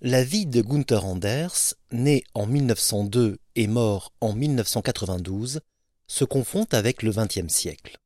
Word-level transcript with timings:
La 0.00 0.22
vie 0.22 0.46
de 0.46 0.62
Gunther 0.62 1.04
Anders, 1.04 1.74
né 1.90 2.22
en 2.32 2.46
1902 2.46 3.40
et 3.56 3.66
mort 3.66 4.12
en 4.20 4.32
1992, 4.32 5.58
se 6.06 6.24
confronte 6.24 6.72
avec 6.72 7.02
le 7.02 7.10
XXe 7.10 7.52
siècle. 7.52 7.98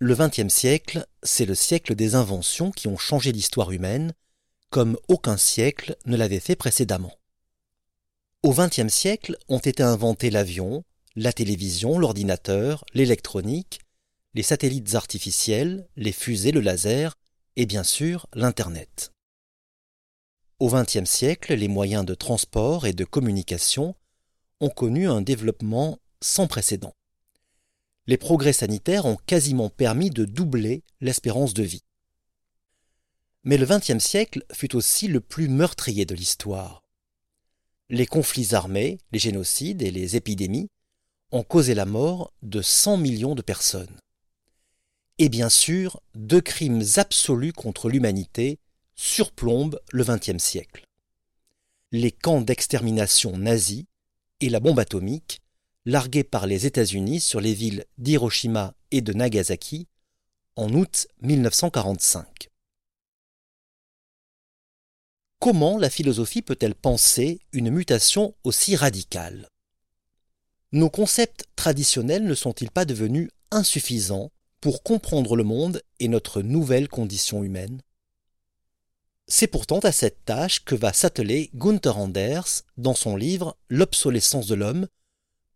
Le 0.00 0.14
XXe 0.14 0.52
siècle, 0.52 1.06
c'est 1.22 1.46
le 1.46 1.54
siècle 1.54 1.94
des 1.94 2.14
inventions 2.14 2.72
qui 2.72 2.88
ont 2.88 2.98
changé 2.98 3.32
l'histoire 3.32 3.72
humaine, 3.72 4.12
comme 4.68 4.98
aucun 5.08 5.38
siècle 5.38 5.96
ne 6.04 6.14
l'avait 6.14 6.40
fait 6.40 6.56
précédemment. 6.56 7.16
Au 8.42 8.52
XXe 8.52 8.92
siècle 8.92 9.38
ont 9.48 9.60
été 9.60 9.82
inventés 9.82 10.28
l'avion, 10.28 10.84
la 11.16 11.32
télévision, 11.32 11.98
l'ordinateur, 11.98 12.84
l'électronique, 12.92 13.80
les 14.34 14.42
satellites 14.42 14.94
artificiels, 14.94 15.88
les 15.96 16.12
fusées, 16.12 16.52
le 16.52 16.60
laser 16.60 17.16
et 17.56 17.64
bien 17.64 17.82
sûr 17.82 18.26
l'Internet. 18.34 19.14
Au 20.60 20.68
XXe 20.68 21.06
siècle, 21.06 21.54
les 21.54 21.68
moyens 21.68 22.04
de 22.04 22.12
transport 22.12 22.86
et 22.86 22.92
de 22.92 23.06
communication 23.06 23.94
ont 24.60 24.68
connu 24.68 25.08
un 25.08 25.22
développement 25.22 25.98
sans 26.20 26.46
précédent. 26.46 26.94
Les 28.06 28.18
progrès 28.18 28.52
sanitaires 28.52 29.06
ont 29.06 29.16
quasiment 29.16 29.70
permis 29.70 30.10
de 30.10 30.26
doubler 30.26 30.82
l'espérance 31.00 31.54
de 31.54 31.62
vie. 31.62 31.84
Mais 33.42 33.56
le 33.56 33.64
XXe 33.64 34.04
siècle 34.04 34.44
fut 34.52 34.76
aussi 34.76 35.08
le 35.08 35.20
plus 35.20 35.48
meurtrier 35.48 36.04
de 36.04 36.14
l'histoire. 36.14 36.82
Les 37.88 38.04
conflits 38.04 38.54
armés, 38.54 38.98
les 39.12 39.18
génocides 39.18 39.80
et 39.80 39.90
les 39.90 40.16
épidémies 40.16 40.68
ont 41.32 41.42
causé 41.42 41.74
la 41.74 41.86
mort 41.86 42.34
de 42.42 42.60
100 42.60 42.98
millions 42.98 43.34
de 43.34 43.40
personnes. 43.40 43.98
Et 45.16 45.30
bien 45.30 45.48
sûr, 45.48 46.02
deux 46.14 46.42
crimes 46.42 46.82
absolus 46.96 47.54
contre 47.54 47.88
l'humanité 47.88 48.58
surplombe 49.02 49.80
le 49.92 50.04
XXe 50.04 50.36
siècle. 50.36 50.84
Les 51.90 52.12
camps 52.12 52.42
d'extermination 52.42 53.38
nazis 53.38 53.86
et 54.40 54.50
la 54.50 54.60
bombe 54.60 54.78
atomique, 54.78 55.40
larguée 55.86 56.22
par 56.22 56.46
les 56.46 56.66
États-Unis 56.66 57.20
sur 57.20 57.40
les 57.40 57.54
villes 57.54 57.86
d'Hiroshima 57.96 58.74
et 58.90 59.00
de 59.00 59.14
Nagasaki 59.14 59.88
en 60.56 60.74
août 60.74 61.08
1945. 61.22 62.50
Comment 65.38 65.78
la 65.78 65.88
philosophie 65.88 66.42
peut-elle 66.42 66.74
penser 66.74 67.40
une 67.52 67.70
mutation 67.70 68.34
aussi 68.44 68.76
radicale? 68.76 69.48
Nos 70.72 70.90
concepts 70.90 71.46
traditionnels 71.56 72.24
ne 72.24 72.34
sont-ils 72.34 72.70
pas 72.70 72.84
devenus 72.84 73.30
insuffisants 73.50 74.30
pour 74.60 74.82
comprendre 74.82 75.36
le 75.36 75.44
monde 75.44 75.80
et 76.00 76.08
notre 76.08 76.42
nouvelle 76.42 76.88
condition 76.88 77.42
humaine? 77.42 77.80
C'est 79.30 79.46
pourtant 79.46 79.78
à 79.78 79.92
cette 79.92 80.24
tâche 80.24 80.64
que 80.64 80.74
va 80.74 80.92
s'atteler 80.92 81.50
Gunther 81.54 81.96
Anders 81.96 82.64
dans 82.76 82.94
son 82.94 83.16
livre 83.16 83.56
L'obsolescence 83.68 84.48
de 84.48 84.56
l'homme, 84.56 84.88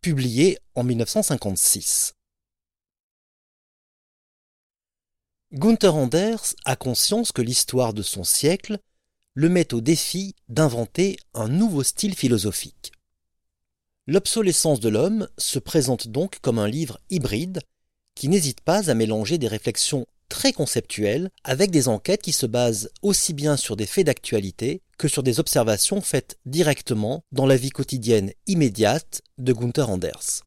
publié 0.01 0.57
en 0.75 0.83
1956. 0.83 2.13
Gunther 5.51 5.93
Anders 5.93 6.55
a 6.63 6.77
conscience 6.77 7.33
que 7.33 7.41
l'histoire 7.41 7.93
de 7.93 8.01
son 8.01 8.23
siècle 8.23 8.79
le 9.33 9.49
met 9.49 9.73
au 9.73 9.81
défi 9.81 10.35
d'inventer 10.47 11.17
un 11.33 11.49
nouveau 11.49 11.83
style 11.83 12.15
philosophique. 12.15 12.93
L'obsolescence 14.07 14.79
de 14.79 14.89
l'homme 14.89 15.27
se 15.37 15.59
présente 15.59 16.07
donc 16.07 16.39
comme 16.39 16.59
un 16.59 16.67
livre 16.67 16.99
hybride 17.09 17.59
qui 18.15 18.29
n'hésite 18.29 18.61
pas 18.61 18.89
à 18.89 18.93
mélanger 18.93 19.37
des 19.37 19.49
réflexions 19.49 20.07
très 20.29 20.53
conceptuel, 20.53 21.29
avec 21.43 21.71
des 21.71 21.87
enquêtes 21.87 22.21
qui 22.21 22.31
se 22.31 22.45
basent 22.45 22.89
aussi 23.01 23.33
bien 23.33 23.57
sur 23.57 23.75
des 23.75 23.85
faits 23.85 24.05
d'actualité 24.05 24.81
que 24.97 25.07
sur 25.07 25.23
des 25.23 25.39
observations 25.39 26.01
faites 26.01 26.37
directement 26.45 27.23
dans 27.31 27.45
la 27.45 27.57
vie 27.57 27.69
quotidienne 27.69 28.31
immédiate 28.47 29.21
de 29.37 29.53
Gunther 29.53 29.89
Anders. 29.89 30.43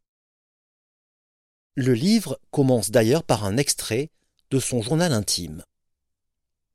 Le 1.75 1.95
livre 1.95 2.41
commence 2.51 2.91
d'ailleurs 2.91 3.23
par 3.23 3.45
un 3.45 3.57
extrait 3.57 4.11
de 4.51 4.59
son 4.59 4.83
journal 4.83 5.13
intime. 5.13 5.63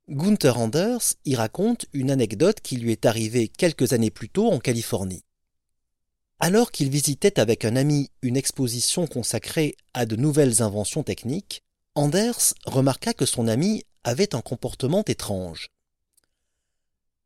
Gunther 0.08 0.58
Anders 0.58 1.14
y 1.24 1.34
raconte 1.34 1.86
une 1.92 2.10
anecdote 2.10 2.60
qui 2.60 2.76
lui 2.76 2.92
est 2.92 3.06
arrivée 3.06 3.48
quelques 3.48 3.92
années 3.92 4.10
plus 4.10 4.28
tôt 4.28 4.50
en 4.50 4.58
Californie. 4.58 5.24
Alors 6.40 6.72
qu'il 6.72 6.90
visitait 6.90 7.40
avec 7.40 7.64
un 7.64 7.76
ami 7.76 8.10
une 8.20 8.36
exposition 8.36 9.06
consacrée 9.06 9.76
à 9.94 10.04
de 10.04 10.16
nouvelles 10.16 10.62
inventions 10.62 11.02
techniques, 11.02 11.62
Anders 11.96 12.54
remarqua 12.66 13.14
que 13.14 13.26
son 13.26 13.46
ami 13.46 13.84
avait 14.02 14.34
un 14.34 14.40
comportement 14.40 15.04
étrange. 15.06 15.70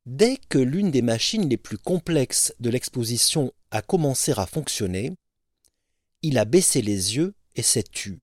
Dès 0.05 0.37
que 0.49 0.59
l'une 0.59 0.91
des 0.91 1.03
machines 1.03 1.49
les 1.49 1.57
plus 1.57 1.79
complexes 1.79 2.55
de 2.61 2.71
l'exposition 2.71 3.53
a 3.71 3.83
commencé 3.83 4.33
à 4.37 4.47
fonctionner, 4.47 5.13
il 6.23 6.39
a 6.39 6.45
baissé 6.45 6.83
les 6.83 7.17
yeux 7.17 7.35
et 7.57 7.63
s'est 7.63 7.83
tu. 7.83 8.21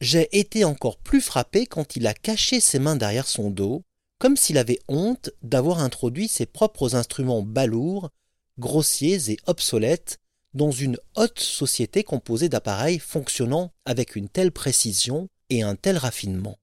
J'ai 0.00 0.28
été 0.38 0.64
encore 0.64 0.98
plus 0.98 1.20
frappé 1.20 1.66
quand 1.66 1.96
il 1.96 2.06
a 2.06 2.14
caché 2.14 2.60
ses 2.60 2.78
mains 2.78 2.96
derrière 2.96 3.28
son 3.28 3.50
dos, 3.50 3.82
comme 4.18 4.36
s'il 4.36 4.58
avait 4.58 4.80
honte 4.88 5.30
d'avoir 5.42 5.78
introduit 5.78 6.28
ses 6.28 6.46
propres 6.46 6.94
instruments 6.94 7.42
balourds, 7.42 8.10
grossiers 8.58 9.30
et 9.30 9.38
obsolètes 9.46 10.18
dans 10.54 10.70
une 10.70 10.98
haute 11.16 11.40
société 11.40 12.04
composée 12.04 12.48
d'appareils 12.48 12.98
fonctionnant 12.98 13.72
avec 13.84 14.16
une 14.16 14.28
telle 14.28 14.52
précision 14.52 15.28
et 15.50 15.62
un 15.62 15.76
tel 15.76 15.96
raffinement. 15.96 16.58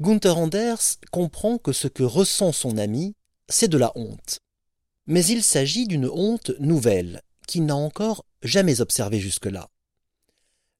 Gunther 0.00 0.38
Anders 0.38 0.98
comprend 1.10 1.58
que 1.58 1.72
ce 1.72 1.88
que 1.88 2.02
ressent 2.02 2.52
son 2.52 2.76
ami, 2.78 3.14
c'est 3.48 3.68
de 3.68 3.78
la 3.78 3.92
honte. 3.96 4.40
Mais 5.06 5.24
il 5.24 5.42
s'agit 5.42 5.86
d'une 5.86 6.08
honte 6.08 6.52
nouvelle, 6.58 7.22
qu'il 7.46 7.66
n'a 7.66 7.76
encore 7.76 8.24
jamais 8.42 8.80
observée 8.80 9.20
jusque-là. 9.20 9.68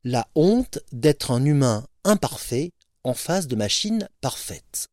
La 0.05 0.29
honte 0.35 0.79
d'être 0.91 1.31
un 1.31 1.45
humain 1.45 1.87
imparfait 2.05 2.73
en 3.05 3.15
face 3.15 3.47
de 3.47 3.57
machines 3.57 4.09
parfaites. 4.21 4.89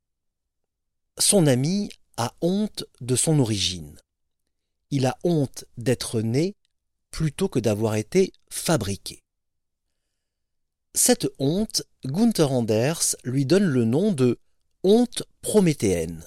Son 1.18 1.47
ami 1.47 1.90
a 2.18 2.34
honte 2.41 2.86
de 3.02 3.16
son 3.16 3.40
origine 3.40 3.97
il 4.92 5.06
a 5.06 5.18
honte 5.24 5.66
d'être 5.78 6.22
né 6.22 6.56
plutôt 7.12 7.50
que 7.50 7.60
d'avoir 7.60 7.96
été 7.96 8.32
fabriqué. 8.50 9.24
Cette 10.94 11.28
honte, 11.38 11.84
Gunther 12.06 12.52
Anders 12.52 13.16
lui 13.24 13.46
donne 13.46 13.66
le 13.66 13.86
nom 13.86 14.12
de 14.12 14.40
honte 14.84 15.24
prométhéenne. 15.42 16.26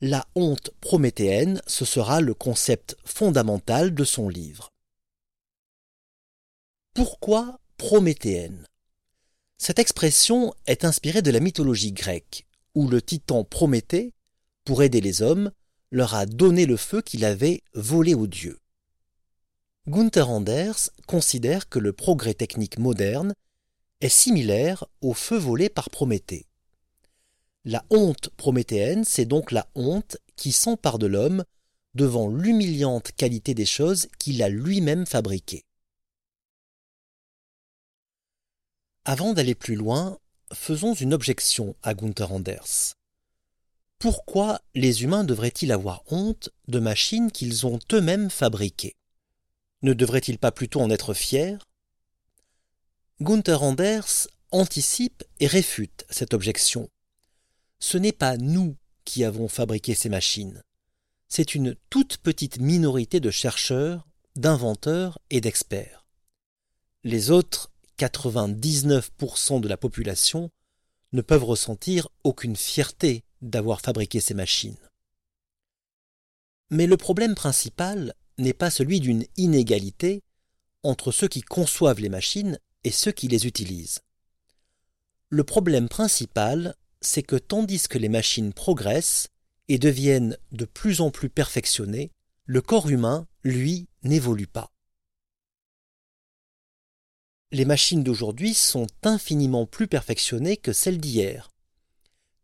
La 0.00 0.26
honte 0.34 0.70
prométhéenne, 0.80 1.60
ce 1.66 1.84
sera 1.84 2.20
le 2.20 2.34
concept 2.34 2.96
fondamental 3.04 3.94
de 3.94 4.04
son 4.04 4.28
livre. 4.28 4.70
Pourquoi 6.94 7.60
prométhéenne? 7.76 8.66
Cette 9.56 9.78
expression 9.78 10.54
est 10.66 10.84
inspirée 10.84 11.22
de 11.22 11.30
la 11.30 11.40
mythologie 11.40 11.92
grecque, 11.92 12.46
où 12.74 12.88
le 12.88 13.02
titan 13.02 13.42
Prométhée, 13.44 14.14
pour 14.64 14.82
aider 14.82 15.00
les 15.00 15.22
hommes, 15.22 15.50
leur 15.90 16.14
a 16.14 16.26
donné 16.26 16.66
le 16.66 16.76
feu 16.76 17.02
qu'il 17.02 17.24
avait 17.24 17.62
volé 17.74 18.14
aux 18.14 18.26
dieux. 18.26 18.58
Gunther 19.86 20.28
Anders 20.28 20.90
considère 21.06 21.68
que 21.68 21.78
le 21.78 21.92
progrès 21.92 22.34
technique 22.34 22.78
moderne 22.78 23.34
est 24.00 24.08
similaire 24.08 24.84
au 25.00 25.14
feu 25.14 25.38
volé 25.38 25.68
par 25.68 25.90
Prométhée. 25.90 26.46
La 27.64 27.84
honte 27.90 28.30
prométhéenne, 28.36 29.04
c'est 29.04 29.24
donc 29.24 29.50
la 29.50 29.68
honte 29.74 30.16
qui 30.36 30.52
s'empare 30.52 30.98
de 30.98 31.06
l'homme 31.06 31.44
devant 31.94 32.28
l'humiliante 32.28 33.12
qualité 33.12 33.54
des 33.54 33.66
choses 33.66 34.08
qu'il 34.18 34.42
a 34.42 34.48
lui-même 34.48 35.06
fabriquées. 35.06 35.64
Avant 39.04 39.32
d'aller 39.32 39.54
plus 39.54 39.74
loin, 39.74 40.18
faisons 40.52 40.94
une 40.94 41.14
objection 41.14 41.74
à 41.82 41.94
Gunther 41.94 42.32
Anders. 42.32 42.94
Pourquoi 43.98 44.60
les 44.76 45.02
humains 45.02 45.24
devraient-ils 45.24 45.72
avoir 45.72 46.04
honte 46.06 46.50
de 46.68 46.78
machines 46.78 47.32
qu'ils 47.32 47.66
ont 47.66 47.80
eux-mêmes 47.92 48.30
fabriquées? 48.30 48.94
Ne 49.82 49.92
devraient-ils 49.92 50.38
pas 50.38 50.52
plutôt 50.52 50.80
en 50.80 50.90
être 50.90 51.14
fiers? 51.14 51.58
Gunther 53.20 53.64
Anders 53.64 54.28
anticipe 54.52 55.24
et 55.40 55.48
réfute 55.48 56.06
cette 56.10 56.32
objection. 56.32 56.88
Ce 57.80 57.98
n'est 57.98 58.12
pas 58.12 58.36
nous 58.36 58.76
qui 59.04 59.24
avons 59.24 59.48
fabriqué 59.48 59.94
ces 59.94 60.08
machines. 60.08 60.62
C'est 61.28 61.56
une 61.56 61.74
toute 61.90 62.18
petite 62.18 62.60
minorité 62.60 63.18
de 63.18 63.32
chercheurs, 63.32 64.06
d'inventeurs 64.36 65.18
et 65.30 65.40
d'experts. 65.40 66.06
Les 67.02 67.32
autres 67.32 67.72
99% 67.98 69.60
de 69.60 69.66
la 69.66 69.76
population 69.76 70.50
ne 71.12 71.20
peuvent 71.20 71.44
ressentir 71.44 72.08
aucune 72.22 72.54
fierté 72.54 73.24
d'avoir 73.42 73.80
fabriqué 73.80 74.20
ces 74.20 74.34
machines. 74.34 74.78
Mais 76.70 76.86
le 76.86 76.96
problème 76.96 77.34
principal 77.34 78.14
n'est 78.36 78.52
pas 78.52 78.70
celui 78.70 79.00
d'une 79.00 79.24
inégalité 79.36 80.22
entre 80.82 81.12
ceux 81.12 81.28
qui 81.28 81.42
conçoivent 81.42 82.00
les 82.00 82.08
machines 82.08 82.58
et 82.84 82.90
ceux 82.90 83.12
qui 83.12 83.28
les 83.28 83.46
utilisent. 83.46 84.00
Le 85.30 85.44
problème 85.44 85.88
principal, 85.88 86.74
c'est 87.00 87.22
que 87.22 87.36
tandis 87.36 87.88
que 87.88 87.98
les 87.98 88.08
machines 88.08 88.52
progressent 88.52 89.28
et 89.68 89.78
deviennent 89.78 90.36
de 90.52 90.64
plus 90.64 91.00
en 91.00 91.10
plus 91.10 91.28
perfectionnés, 91.28 92.10
le 92.44 92.62
corps 92.62 92.88
humain, 92.88 93.26
lui, 93.44 93.88
n'évolue 94.02 94.46
pas. 94.46 94.72
Les 97.50 97.64
machines 97.64 98.02
d'aujourd'hui 98.02 98.54
sont 98.54 98.86
infiniment 99.02 99.66
plus 99.66 99.86
perfectionnées 99.86 100.56
que 100.56 100.72
celles 100.72 100.98
d'hier, 100.98 101.50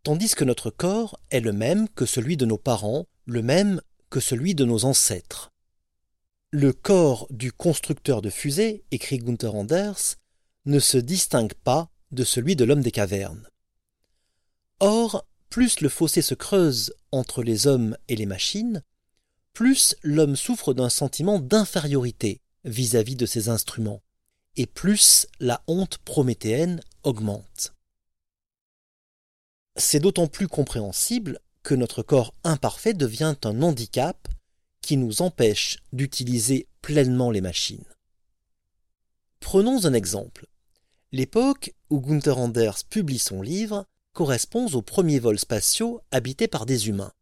tandis 0.04 0.34
que 0.34 0.44
notre 0.44 0.70
corps 0.70 1.18
est 1.30 1.40
le 1.40 1.52
même 1.52 1.88
que 1.88 2.06
celui 2.06 2.36
de 2.36 2.46
nos 2.46 2.58
parents, 2.58 3.06
le 3.24 3.42
même 3.42 3.80
que 4.10 4.20
celui 4.20 4.54
de 4.54 4.64
nos 4.64 4.84
ancêtres. 4.84 5.50
Le 6.50 6.72
corps 6.72 7.26
du 7.30 7.50
constructeur 7.50 8.22
de 8.22 8.30
fusées, 8.30 8.84
écrit 8.92 9.18
Gunther 9.18 9.54
Anders, 9.54 10.16
ne 10.66 10.78
se 10.78 10.98
distingue 10.98 11.54
pas 11.54 11.90
de 12.12 12.22
celui 12.22 12.54
de 12.54 12.64
l'homme 12.64 12.82
des 12.82 12.92
cavernes. 12.92 13.48
Or, 14.78 15.26
plus 15.48 15.80
le 15.80 15.88
fossé 15.88 16.22
se 16.22 16.34
creuse 16.34 16.94
entre 17.10 17.42
les 17.42 17.66
hommes 17.66 17.96
et 18.08 18.14
les 18.14 18.26
machines, 18.26 18.82
plus 19.52 19.96
l'homme 20.02 20.36
souffre 20.36 20.74
d'un 20.74 20.90
sentiment 20.90 21.38
d'infériorité 21.38 22.40
vis-à-vis 22.64 23.16
de 23.16 23.26
ses 23.26 23.48
instruments, 23.48 24.02
et 24.56 24.66
plus 24.66 25.26
la 25.40 25.62
honte 25.66 25.98
prométhéenne 25.98 26.80
augmente. 27.04 27.74
C'est 29.76 30.00
d'autant 30.00 30.28
plus 30.28 30.48
compréhensible 30.48 31.40
que 31.62 31.74
notre 31.74 32.02
corps 32.02 32.34
imparfait 32.44 32.94
devient 32.94 33.34
un 33.44 33.62
handicap 33.62 34.28
qui 34.80 34.96
nous 34.96 35.22
empêche 35.22 35.78
d'utiliser 35.92 36.68
pleinement 36.82 37.30
les 37.30 37.40
machines. 37.40 37.84
Prenons 39.40 39.84
un 39.84 39.94
exemple. 39.94 40.46
L'époque 41.10 41.74
où 41.90 42.00
Gunther 42.00 42.38
Anders 42.38 42.84
publie 42.84 43.18
son 43.18 43.42
livre 43.42 43.86
correspond 44.12 44.68
aux 44.68 44.82
premiers 44.82 45.18
vols 45.18 45.38
spatiaux 45.38 46.00
habités 46.10 46.48
par 46.48 46.66
des 46.66 46.88
humains. 46.88 47.12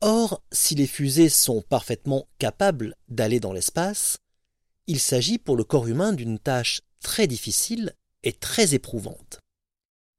Or, 0.00 0.42
si 0.52 0.74
les 0.74 0.86
fusées 0.86 1.28
sont 1.28 1.62
parfaitement 1.62 2.28
capables 2.38 2.94
d'aller 3.08 3.40
dans 3.40 3.52
l'espace, 3.52 4.18
il 4.86 5.00
s'agit 5.00 5.38
pour 5.38 5.56
le 5.56 5.64
corps 5.64 5.86
humain 5.86 6.12
d'une 6.12 6.38
tâche 6.38 6.82
très 7.00 7.26
difficile 7.26 7.94
et 8.22 8.32
très 8.32 8.74
éprouvante. 8.74 9.38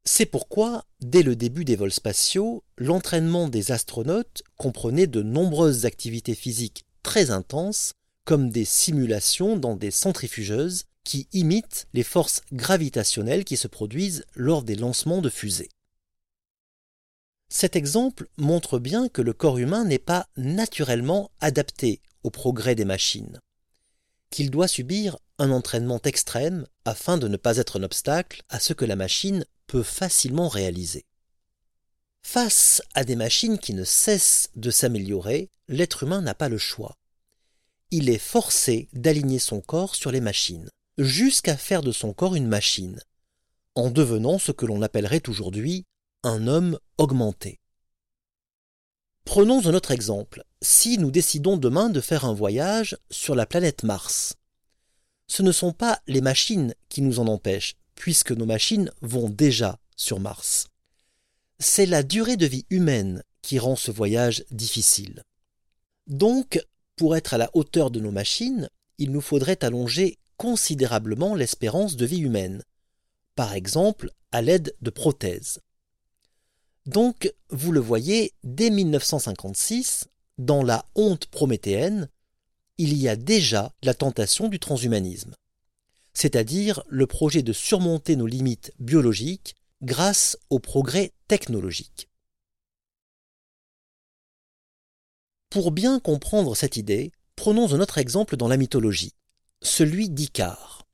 C'est 0.08 0.28
pourquoi, 0.28 0.86
dès 1.02 1.24
le 1.24 1.36
début 1.36 1.66
des 1.66 1.76
vols 1.76 1.92
spatiaux, 1.92 2.64
l'entraînement 2.78 3.50
des 3.50 3.72
astronautes 3.72 4.44
comprenait 4.56 5.08
de 5.08 5.24
nombreuses 5.24 5.86
activités 5.86 6.36
physiques 6.36 6.86
très 7.02 7.32
intenses, 7.32 7.94
comme 8.24 8.50
des 8.50 8.66
simulations 8.66 9.58
dans 9.58 9.76
des 9.76 9.92
centrifugeuses 9.92 10.86
qui 11.04 11.28
imitent 11.34 11.88
les 11.94 12.04
forces 12.04 12.42
gravitationnelles 12.52 13.46
qui 13.46 13.58
se 13.58 13.68
produisent 13.68 14.26
lors 14.36 14.64
des 14.64 14.76
lancements 14.76 15.22
de 15.22 15.30
fusées. 15.30 15.70
Cet 17.50 17.76
exemple 17.76 18.28
montre 18.38 18.80
bien 18.80 19.08
que 19.08 19.22
le 19.22 19.34
corps 19.34 19.60
humain 19.60 19.86
n'est 19.86 20.00
pas 20.00 20.28
naturellement 20.36 21.32
adapté 21.40 22.02
au 22.24 22.32
progrès 22.32 22.74
des 22.74 22.86
machines, 22.86 23.40
qu'il 24.32 24.50
doit 24.50 24.68
subir 24.68 25.18
un 25.38 25.52
entraînement 25.52 26.02
extrême 26.04 26.66
afin 26.86 27.18
de 27.18 27.28
ne 27.28 27.38
pas 27.38 27.58
être 27.58 27.80
un 27.80 27.84
obstacle 27.84 28.42
à 28.50 28.60
ce 28.60 28.74
que 28.74 28.86
la 28.86 28.96
machine 28.96 29.46
peut 29.68 29.84
facilement 29.84 30.48
réaliser. 30.48 31.06
Face 32.22 32.82
à 32.94 33.04
des 33.04 33.16
machines 33.16 33.60
qui 33.60 33.74
ne 33.74 33.84
cessent 33.84 34.50
de 34.56 34.72
s'améliorer, 34.72 35.52
l'être 35.68 36.04
humain 36.04 36.22
n'a 36.22 36.34
pas 36.34 36.50
le 36.50 36.58
choix. 36.58 36.98
Il 37.92 38.10
est 38.10 38.18
forcé 38.18 38.90
d'aligner 38.94 39.40
son 39.40 39.62
corps 39.62 39.96
sur 39.96 40.12
les 40.12 40.22
machines, 40.22 40.70
jusqu'à 40.98 41.56
faire 41.56 41.82
de 41.82 41.92
son 41.92 42.14
corps 42.14 42.36
une 42.36 42.48
machine, 42.48 43.00
en 43.76 43.92
devenant 43.92 44.40
ce 44.40 44.52
que 44.52 44.66
l'on 44.66 44.82
appellerait 44.82 45.30
aujourd'hui 45.30 45.86
un 46.24 46.48
homme 46.48 46.80
augmenté. 46.98 47.60
Prenons 49.26 49.66
un 49.68 49.74
autre 49.74 49.92
exemple. 49.92 50.44
Si 50.62 50.98
nous 50.98 51.12
décidons 51.12 51.58
demain 51.58 51.90
de 51.90 52.02
faire 52.02 52.26
un 52.26 52.34
voyage 52.34 52.98
sur 53.10 53.36
la 53.36 53.46
planète 53.46 53.84
Mars, 53.84 54.36
ce 55.28 55.42
ne 55.42 55.52
sont 55.52 55.74
pas 55.74 56.02
les 56.08 56.22
machines 56.22 56.74
qui 56.90 57.02
nous 57.02 57.20
en 57.20 57.28
empêchent, 57.28 57.76
puisque 57.96 58.32
nos 58.32 58.46
machines 58.46 58.92
vont 59.02 59.30
déjà 59.30 59.80
sur 59.96 60.20
Mars. 60.20 60.68
C'est 61.60 61.86
la 61.86 62.04
durée 62.04 62.38
de 62.38 62.46
vie 62.46 62.66
humaine 62.70 63.24
qui 63.42 63.60
rend 63.60 63.76
ce 63.76 63.92
voyage 63.92 64.44
difficile. 64.52 65.24
Donc, 66.08 66.60
pour 66.96 67.16
être 67.16 67.34
à 67.34 67.38
la 67.38 67.50
hauteur 67.54 67.92
de 67.92 68.00
nos 68.00 68.12
machines, 68.12 68.70
il 68.98 69.12
nous 69.12 69.22
faudrait 69.22 69.64
allonger 69.64 70.18
considérablement 70.38 71.36
l'espérance 71.36 71.96
de 71.96 72.06
vie 72.06 72.20
humaine, 72.20 72.62
par 73.36 73.54
exemple 73.54 74.12
à 74.32 74.42
l'aide 74.42 74.76
de 74.82 74.90
prothèses. 74.90 75.60
Donc, 76.86 77.34
vous 77.50 77.72
le 77.72 77.80
voyez, 77.80 78.34
dès 78.44 78.70
1956, 78.70 80.06
dans 80.38 80.62
la 80.62 80.86
honte 80.96 81.28
prométhéenne, 81.28 82.10
il 82.78 82.94
y 82.98 83.08
a 83.08 83.16
déjà 83.16 83.74
la 83.82 83.94
tentation 83.94 84.50
du 84.50 84.60
transhumanisme 84.60 85.36
c'est-à-dire 86.16 86.84
le 86.88 87.06
projet 87.06 87.44
de 87.44 87.54
surmonter 87.54 88.16
nos 88.16 88.26
limites 88.26 88.74
biologiques 88.80 89.56
grâce 89.84 90.38
au 90.50 90.60
progrès 90.60 91.14
technologique. 91.28 92.10
Pour 95.50 95.72
bien 95.72 96.00
comprendre 96.00 96.56
cette 96.56 96.78
idée, 96.78 97.12
prenons 97.36 97.72
un 97.74 97.80
autre 97.80 97.98
exemple 97.98 98.38
dans 98.38 98.48
la 98.48 98.58
mythologie, 98.58 99.14
celui 99.62 100.10
d'Icare. 100.10 100.88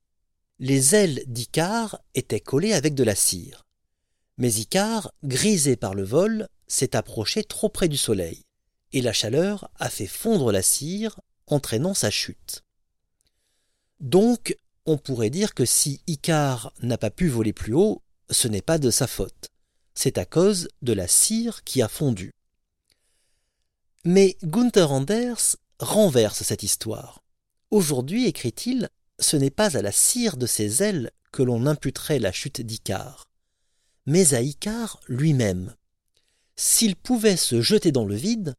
Les 0.59 0.95
ailes 0.95 1.23
d'Icare 1.27 2.00
étaient 2.13 2.39
collées 2.39 2.73
avec 2.73 2.94
de 2.95 3.03
la 3.03 3.15
cire. 3.15 3.65
Mais 4.38 4.51
Icare, 4.53 5.13
grisé 5.23 5.75
par 5.75 5.94
le 5.94 6.03
vol, 6.03 6.47
s'est 6.68 6.95
approché 6.95 7.44
trop 7.44 7.69
près 7.69 7.88
du 7.88 7.97
soleil, 7.97 8.44
et 8.91 9.01
la 9.01 9.13
chaleur 9.13 9.69
a 9.75 9.89
fait 9.89 10.07
fondre 10.07 10.51
la 10.51 10.62
cire, 10.62 11.19
entraînant 11.47 11.94
sa 11.94 12.09
chute. 12.09 12.63
Donc 14.00 14.57
on 14.86 14.98
pourrait 14.98 15.30
dire 15.30 15.54
que 15.54 15.66
si 15.66 16.01
Icare 16.07 16.74
n'a 16.81 16.98
pas 16.98 17.12
pu 17.12 17.28
voler 17.28 17.54
plus 17.54 17.74
haut, 17.74 18.01
ce 18.30 18.48
n'est 18.48 18.62
pas 18.62 18.78
de 18.78 18.89
sa 18.89 19.07
faute. 19.07 19.50
C'est 19.94 20.18
à 20.18 20.25
cause 20.25 20.69
de 20.81 20.94
la 20.94 21.07
cire 21.07 21.63
qui 21.63 21.81
a 21.81 21.88
fondu. 21.88 22.31
Mais 24.04 24.38
Gunther 24.44 24.92
Anders 24.92 25.57
renverse 25.80 26.44
cette 26.44 26.63
histoire. 26.63 27.24
Aujourd'hui, 27.69 28.25
écrit-il, 28.25 28.89
ce 29.19 29.38
n'est 29.38 29.51
pas 29.51 29.78
à 29.78 29.81
la 29.81 29.92
cire 29.92 30.38
de 30.38 30.48
ses 30.48 30.81
ailes 30.81 31.12
que 31.31 31.44
l'on 31.44 31.66
imputerait 31.66 32.19
la 32.19 32.31
chute 32.31 32.62
d'Icare, 32.62 33.30
mais 34.06 34.33
à 34.33 34.42
Icare 34.42 35.00
lui-même. 35.07 35.75
S'il 36.56 36.95
pouvait 36.95 37.38
se 37.38 37.61
jeter 37.61 37.92
dans 37.92 38.06
le 38.06 38.16
vide, 38.16 38.56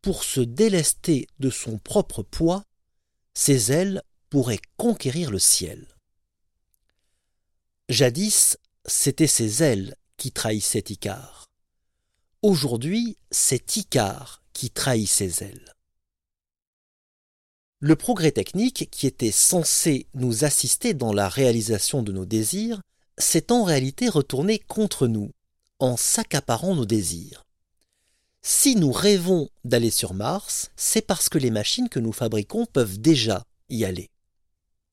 pour 0.00 0.24
se 0.24 0.40
délester 0.40 1.26
de 1.38 1.50
son 1.50 1.78
propre 1.78 2.22
poids, 2.22 2.64
ses 3.32 3.72
ailes 3.72 4.02
pourrait 4.34 4.58
conquérir 4.76 5.30
le 5.30 5.38
ciel. 5.38 5.86
Jadis, 7.88 8.58
c'était 8.84 9.28
ses 9.28 9.62
ailes 9.62 9.94
qui 10.16 10.32
trahissaient 10.32 10.82
Icare. 10.88 11.46
Aujourd'hui, 12.42 13.16
c'est 13.30 13.76
Icare 13.76 14.42
qui 14.52 14.70
trahit 14.70 15.06
ses 15.06 15.44
ailes. 15.44 15.72
Le 17.78 17.94
progrès 17.94 18.32
technique, 18.32 18.88
qui 18.90 19.06
était 19.06 19.30
censé 19.30 20.08
nous 20.14 20.44
assister 20.44 20.94
dans 20.94 21.12
la 21.12 21.28
réalisation 21.28 22.02
de 22.02 22.10
nos 22.10 22.26
désirs, 22.26 22.80
s'est 23.16 23.52
en 23.52 23.62
réalité 23.62 24.08
retourné 24.08 24.58
contre 24.58 25.06
nous, 25.06 25.30
en 25.78 25.96
s'accaparant 25.96 26.74
nos 26.74 26.86
désirs. 26.86 27.44
Si 28.42 28.74
nous 28.74 28.90
rêvons 28.90 29.48
d'aller 29.62 29.92
sur 29.92 30.12
Mars, 30.12 30.72
c'est 30.74 31.06
parce 31.06 31.28
que 31.28 31.38
les 31.38 31.52
machines 31.52 31.88
que 31.88 32.00
nous 32.00 32.12
fabriquons 32.12 32.66
peuvent 32.66 32.98
déjà 32.98 33.44
y 33.68 33.84
aller 33.84 34.10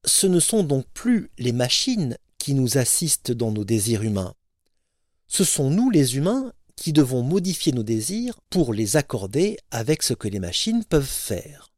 ce 0.05 0.27
ne 0.27 0.39
sont 0.39 0.63
donc 0.63 0.85
plus 0.93 1.31
les 1.37 1.51
machines 1.51 2.17
qui 2.37 2.53
nous 2.53 2.77
assistent 2.77 3.31
dans 3.31 3.51
nos 3.51 3.63
désirs 3.63 4.03
humains. 4.03 4.33
Ce 5.27 5.43
sont 5.43 5.69
nous 5.69 5.89
les 5.89 6.17
humains 6.17 6.53
qui 6.75 6.93
devons 6.93 7.21
modifier 7.21 7.71
nos 7.71 7.83
désirs 7.83 8.39
pour 8.49 8.73
les 8.73 8.97
accorder 8.97 9.57
avec 9.69 10.01
ce 10.01 10.13
que 10.13 10.27
les 10.27 10.39
machines 10.39 10.83
peuvent 10.83 11.03
faire. 11.05 11.71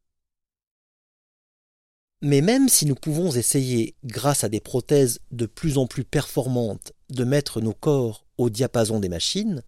Mais 2.22 2.40
même 2.40 2.70
si 2.70 2.86
nous 2.86 2.96
pouvons 2.96 3.34
essayer, 3.34 3.96
grâce 4.06 4.46
à 4.46 4.50
des 4.50 4.62
prothèses 4.62 5.20
de 5.32 5.46
plus 5.46 5.78
en 5.78 5.88
plus 5.88 6.06
performantes, 6.06 6.94
de 7.10 7.26
mettre 7.26 7.60
nos 7.60 7.74
corps 7.74 8.26
au 8.38 8.50
diapason 8.50 9.02
des 9.02 9.10
machines, 9.10 9.62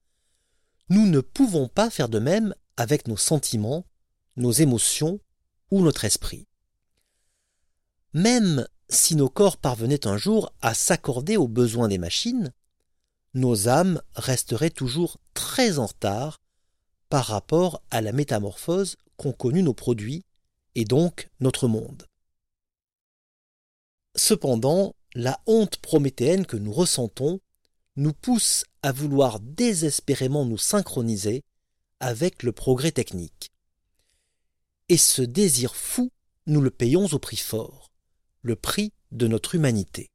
nous 0.87 1.05
ne 1.05 1.19
pouvons 1.19 1.67
pas 1.67 1.89
faire 1.89 2.07
de 2.07 2.19
même 2.19 2.55
avec 2.77 3.09
nos 3.09 3.17
sentiments, 3.17 3.85
nos 4.37 4.53
émotions 4.53 5.19
ou 5.69 5.81
notre 5.81 6.05
esprit. 6.05 6.47
Même 8.15 8.65
si 8.87 9.17
nos 9.17 9.27
corps 9.27 9.57
parvenaient 9.57 10.07
un 10.07 10.15
jour 10.15 10.53
à 10.61 10.73
s'accorder 10.73 11.35
aux 11.35 11.49
besoins 11.49 11.89
des 11.89 11.97
machines, 11.97 12.53
nos 13.33 13.67
âmes 13.67 14.01
resteraient 14.13 14.69
toujours 14.69 15.17
très 15.33 15.79
en 15.79 15.85
retard 15.85 16.39
par 17.09 17.25
rapport 17.25 17.83
à 17.91 17.99
la 17.99 18.13
métamorphose 18.13 18.95
qu'ont 19.17 19.33
connue 19.33 19.63
nos 19.63 19.73
produits 19.73 20.23
et 20.75 20.85
donc 20.85 21.29
notre 21.41 21.67
monde. 21.67 22.07
Cependant, 24.15 24.95
la 25.13 25.41
honte 25.45 25.75
prométhéenne 25.75 26.45
que 26.45 26.55
nous 26.55 26.71
ressentons 26.71 27.41
nous 27.97 28.13
pousse 28.13 28.63
à 28.81 28.93
vouloir 28.93 29.41
désespérément 29.41 30.45
nous 30.45 30.57
synchroniser 30.57 31.43
avec 31.99 32.43
le 32.43 32.53
progrès 32.53 32.93
technique. 32.93 33.51
Et 34.87 34.95
ce 34.95 35.21
désir 35.21 35.75
fou, 35.75 36.13
nous 36.47 36.61
le 36.61 36.71
payons 36.71 37.07
au 37.07 37.19
prix 37.19 37.35
fort, 37.35 37.91
le 38.45 38.55
prix 38.55 38.93
de 39.11 39.27
notre 39.27 39.55
humanité. 39.55 40.11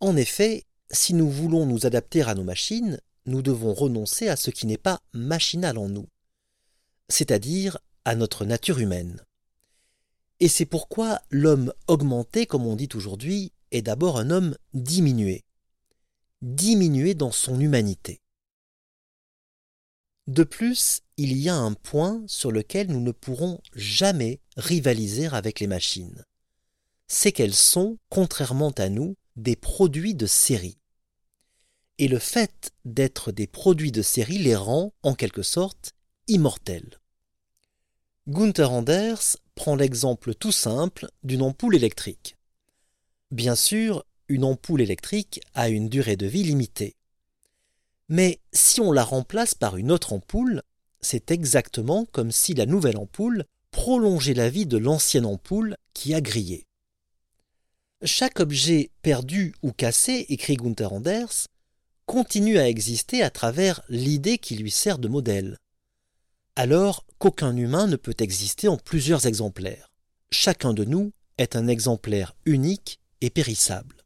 En 0.00 0.14
effet, 0.14 0.64
si 0.90 1.14
nous 1.14 1.30
voulons 1.30 1.64
nous 1.64 1.86
adapter 1.86 2.20
à 2.20 2.34
nos 2.34 2.44
machines, 2.44 3.00
nous 3.24 3.40
devons 3.40 3.72
renoncer 3.72 4.28
à 4.28 4.36
ce 4.36 4.50
qui 4.50 4.66
n'est 4.66 4.76
pas 4.76 5.00
machinal 5.14 5.78
en 5.78 5.88
nous, 5.88 6.06
c'est-à-dire 7.08 7.78
à 8.04 8.14
notre 8.14 8.44
nature 8.44 8.78
humaine. 8.78 9.22
Et 10.38 10.48
c'est 10.48 10.66
pourquoi 10.66 11.22
l'homme 11.30 11.72
augmenté, 11.88 12.44
comme 12.44 12.66
on 12.66 12.76
dit 12.76 12.90
aujourd'hui, 12.94 13.52
est 13.70 13.80
d'abord 13.80 14.18
un 14.18 14.28
homme 14.28 14.54
diminué, 14.74 15.46
diminué 16.42 17.14
dans 17.14 17.32
son 17.32 17.58
humanité. 17.58 18.20
De 20.26 20.44
plus, 20.44 21.00
il 21.16 21.38
y 21.38 21.48
a 21.48 21.56
un 21.56 21.72
point 21.72 22.22
sur 22.26 22.52
lequel 22.52 22.88
nous 22.88 23.00
ne 23.00 23.12
pourrons 23.12 23.62
jamais 23.72 24.40
rivaliser 24.58 25.28
avec 25.28 25.58
les 25.58 25.68
machines. 25.68 26.22
C'est 27.08 27.32
qu'elles 27.32 27.54
sont, 27.54 27.98
contrairement 28.08 28.70
à 28.70 28.88
nous, 28.88 29.16
des 29.36 29.56
produits 29.56 30.14
de 30.14 30.26
série. 30.26 30.78
Et 31.98 32.08
le 32.08 32.18
fait 32.18 32.72
d'être 32.84 33.32
des 33.32 33.46
produits 33.46 33.92
de 33.92 34.02
série 34.02 34.38
les 34.38 34.56
rend, 34.56 34.92
en 35.02 35.14
quelque 35.14 35.42
sorte, 35.42 35.94
immortels. 36.28 37.00
Gunther 38.28 38.72
Anders 38.72 39.36
prend 39.54 39.76
l'exemple 39.76 40.34
tout 40.34 40.52
simple 40.52 41.06
d'une 41.22 41.42
ampoule 41.42 41.76
électrique. 41.76 42.36
Bien 43.30 43.54
sûr, 43.54 44.04
une 44.28 44.44
ampoule 44.44 44.80
électrique 44.80 45.40
a 45.54 45.68
une 45.68 45.88
durée 45.88 46.16
de 46.16 46.26
vie 46.26 46.42
limitée. 46.42 46.96
Mais 48.08 48.40
si 48.52 48.80
on 48.80 48.92
la 48.92 49.04
remplace 49.04 49.54
par 49.54 49.76
une 49.76 49.92
autre 49.92 50.12
ampoule, 50.12 50.62
c'est 51.00 51.30
exactement 51.30 52.04
comme 52.06 52.32
si 52.32 52.54
la 52.54 52.66
nouvelle 52.66 52.98
ampoule 52.98 53.44
prolongeait 53.70 54.34
la 54.34 54.50
vie 54.50 54.66
de 54.66 54.76
l'ancienne 54.76 55.26
ampoule 55.26 55.76
qui 55.94 56.14
a 56.14 56.20
grillé. 56.20 56.65
Chaque 58.06 58.38
objet 58.38 58.92
perdu 59.02 59.52
ou 59.62 59.72
cassé, 59.72 60.26
écrit 60.28 60.54
Gunther 60.54 60.92
Anders, 60.92 61.48
continue 62.06 62.56
à 62.56 62.68
exister 62.68 63.20
à 63.24 63.30
travers 63.30 63.82
l'idée 63.88 64.38
qui 64.38 64.54
lui 64.54 64.70
sert 64.70 65.00
de 65.00 65.08
modèle. 65.08 65.58
Alors 66.54 67.04
qu'aucun 67.18 67.56
humain 67.56 67.88
ne 67.88 67.96
peut 67.96 68.14
exister 68.20 68.68
en 68.68 68.76
plusieurs 68.76 69.26
exemplaires. 69.26 69.90
Chacun 70.30 70.72
de 70.72 70.84
nous 70.84 71.10
est 71.36 71.56
un 71.56 71.66
exemplaire 71.66 72.36
unique 72.44 73.00
et 73.22 73.30
périssable. 73.30 73.96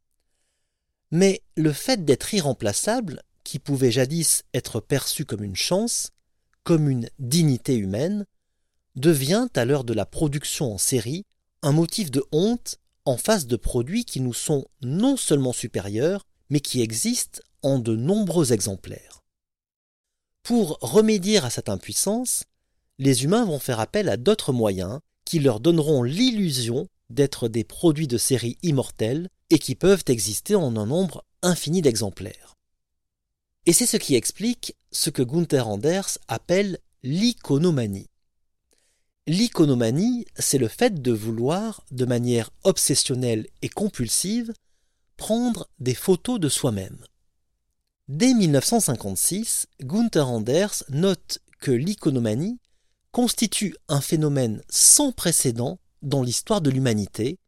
Mais 1.11 1.43
le 1.55 1.75
fait 1.75 2.03
d'être 2.03 2.33
irremplaçable 2.33 3.23
qui 3.45 3.59
pouvait 3.59 3.93
jadis 3.93 4.45
être 4.55 4.81
perçu 4.81 5.27
comme 5.27 5.45
une 5.45 5.57
chance, 5.57 6.09
comme 6.65 6.89
une 6.89 7.11
dignité 7.19 7.75
humaine, 7.75 8.25
devient 8.97 9.49
à 9.55 9.67
l'heure 9.67 9.85
de 9.85 9.93
la 9.93 10.07
production 10.07 10.73
en 10.73 10.79
série 10.79 11.27
un 11.61 11.73
motif 11.73 12.11
de 12.11 12.25
honte 12.33 12.80
en 13.05 13.17
face 13.17 13.47
de 13.47 13.57
produits 13.57 14.05
qui 14.05 14.21
nous 14.21 14.35
sont 14.35 14.67
non 14.83 15.17
seulement 15.17 15.53
supérieurs, 15.53 16.27
mais 16.51 16.61
qui 16.61 16.81
existent 16.81 17.41
en 17.63 17.79
de 17.79 17.97
nombreux 17.97 18.53
exemplaires. 18.53 19.23
Pour 20.43 20.79
remédier 20.81 21.39
à 21.39 21.51
cette 21.51 21.69
impuissance, 21.69 22.45
les 22.99 23.25
humains 23.25 23.45
vont 23.45 23.59
faire 23.59 23.81
appel 23.81 24.09
à 24.09 24.17
d'autres 24.17 24.53
moyens 24.53 25.01
qui 25.25 25.39
leur 25.39 25.61
donneront 25.61 26.03
l'illusion 26.03 26.89
d'être 27.09 27.49
des 27.49 27.65
produits 27.65 28.09
de 28.09 28.19
série 28.19 28.59
immortels 28.63 29.29
et 29.51 29.59
qui 29.59 29.75
peuvent 29.75 30.05
exister 30.07 30.55
en 30.55 30.77
un 30.77 30.87
nombre 30.87 31.25
infini 31.43 31.83
d'exemplaires. 31.83 32.57
Et 33.67 33.73
c'est 33.73 33.87
ce 33.87 33.97
qui 33.97 34.15
explique 34.15 34.77
ce 34.91 35.11
que 35.11 35.23
Gunther 35.23 35.69
Anders 35.69 36.19
appelle 36.29 36.79
l'iconomanie. 37.03 38.09
L'iconomanie, 39.27 40.27
c'est 40.39 40.59
le 40.59 40.69
fait 40.69 41.03
de 41.03 41.13
vouloir, 41.13 41.85
de 41.91 42.05
manière 42.05 42.51
obsessionnelle 42.65 43.47
et 43.63 43.69
compulsive, 43.69 44.53
prendre 45.17 45.69
des 45.79 45.95
photos 45.95 46.41
de 46.41 46.49
soi-même. 46.49 46.99
Dès 48.09 48.35
1956, 48.35 49.67
Gunther 49.83 50.29
Anders 50.29 50.83
note 50.89 51.41
que 51.61 51.71
l'iconomanie 51.71 52.59
constitue 53.13 53.77
un 53.89 54.01
phénomène 54.01 54.63
sans 54.69 55.13
précédent 55.13 55.79
dans 56.03 56.23
l'histoire 56.23 56.61
de 56.61 56.71
l'humanité 56.71 57.39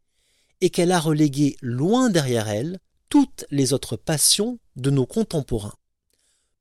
et 0.61 0.69
qu'elle 0.69 0.91
a 0.91 0.99
relégué 0.99 1.57
loin 1.61 2.09
derrière 2.09 2.47
elle 2.47 2.79
toutes 3.09 3.45
les 3.49 3.73
autres 3.73 3.97
passions 3.97 4.59
de 4.75 4.89
nos 4.89 5.05
contemporains. 5.05 5.75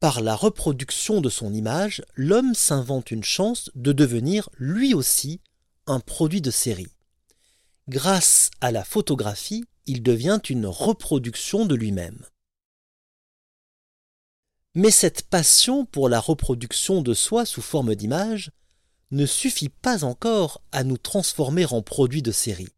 Par 0.02 0.20
la 0.20 0.34
reproduction 0.34 1.20
de 1.20 1.28
son 1.28 1.54
image, 1.54 2.02
l'homme 2.16 2.56
s'invente 2.56 3.12
une 3.12 3.22
chance 3.22 3.70
de 3.76 3.92
devenir 3.92 4.48
lui 4.58 4.94
aussi 4.94 5.40
un 5.86 6.00
produit 6.00 6.40
de 6.40 6.50
série. 6.50 6.92
Grâce 7.86 8.50
à 8.60 8.72
la 8.72 8.82
photographie, 8.82 9.64
il 9.86 10.02
devient 10.02 10.40
une 10.48 10.66
reproduction 10.66 11.66
de 11.66 11.76
lui-même. 11.76 12.26
Mais 14.74 14.90
cette 14.90 15.22
passion 15.22 15.86
pour 15.86 16.08
la 16.08 16.18
reproduction 16.18 17.00
de 17.00 17.14
soi 17.14 17.46
sous 17.46 17.62
forme 17.62 17.94
d'image 17.94 18.50
ne 19.12 19.24
suffit 19.24 19.68
pas 19.68 20.02
encore 20.02 20.64
à 20.72 20.82
nous 20.82 20.98
transformer 20.98 21.66
en 21.66 21.80
produits 21.80 22.22
de 22.22 22.32
série. 22.32 22.74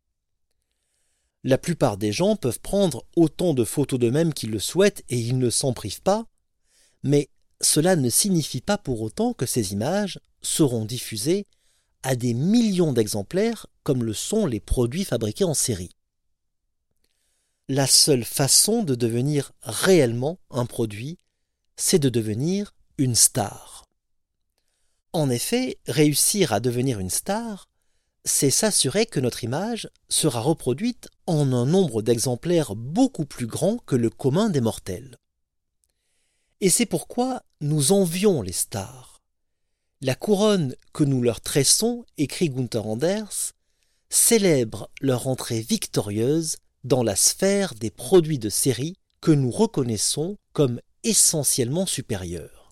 La 1.42 1.56
plupart 1.56 1.96
des 1.96 2.12
gens 2.12 2.36
peuvent 2.36 2.60
prendre 2.60 3.06
autant 3.16 3.54
de 3.54 3.64
photos 3.64 3.98
d'eux-mêmes 3.98 4.34
qu'ils 4.34 4.50
le 4.50 4.58
souhaitent 4.58 5.04
et 5.08 5.18
ils 5.18 5.38
ne 5.38 5.48
s'en 5.48 5.72
privent 5.72 6.02
pas, 6.02 6.26
mais 7.04 7.28
cela 7.60 7.94
ne 7.94 8.10
signifie 8.10 8.60
pas 8.60 8.78
pour 8.78 9.00
autant 9.02 9.34
que 9.34 9.46
ces 9.46 9.72
images 9.72 10.18
seront 10.42 10.84
diffusées 10.84 11.46
à 12.02 12.16
des 12.16 12.34
millions 12.34 12.92
d'exemplaires 12.92 13.66
comme 13.82 14.02
le 14.02 14.14
sont 14.14 14.46
les 14.46 14.60
produits 14.60 15.04
fabriqués 15.04 15.44
en 15.44 15.54
série. 15.54 15.94
La 17.68 17.86
seule 17.86 18.24
façon 18.24 18.82
de 18.82 18.94
devenir 18.94 19.52
réellement 19.62 20.38
un 20.50 20.66
produit, 20.66 21.18
c'est 21.76 21.98
de 21.98 22.08
devenir 22.08 22.74
une 22.98 23.14
star. 23.14 23.84
En 25.12 25.30
effet, 25.30 25.78
réussir 25.86 26.52
à 26.52 26.60
devenir 26.60 27.00
une 27.00 27.10
star, 27.10 27.68
c'est 28.24 28.50
s'assurer 28.50 29.06
que 29.06 29.20
notre 29.20 29.44
image 29.44 29.88
sera 30.08 30.40
reproduite 30.40 31.08
en 31.26 31.52
un 31.52 31.66
nombre 31.66 32.02
d'exemplaires 32.02 32.74
beaucoup 32.74 33.26
plus 33.26 33.46
grand 33.46 33.78
que 33.78 33.96
le 33.96 34.10
commun 34.10 34.50
des 34.50 34.60
mortels. 34.60 35.18
Et 36.60 36.70
c'est 36.70 36.86
pourquoi 36.86 37.42
nous 37.60 37.92
envions 37.92 38.42
les 38.42 38.52
stars. 38.52 39.22
La 40.00 40.14
couronne 40.14 40.74
que 40.92 41.04
nous 41.04 41.22
leur 41.22 41.40
tressons, 41.40 42.04
écrit 42.18 42.50
Gunther 42.50 42.86
Anders, 42.86 43.52
célèbre 44.10 44.90
leur 45.00 45.26
entrée 45.26 45.60
victorieuse 45.60 46.56
dans 46.84 47.02
la 47.02 47.16
sphère 47.16 47.74
des 47.74 47.90
produits 47.90 48.38
de 48.38 48.50
série 48.50 48.96
que 49.20 49.30
nous 49.30 49.50
reconnaissons 49.50 50.36
comme 50.52 50.80
essentiellement 51.02 51.86
supérieurs. 51.86 52.70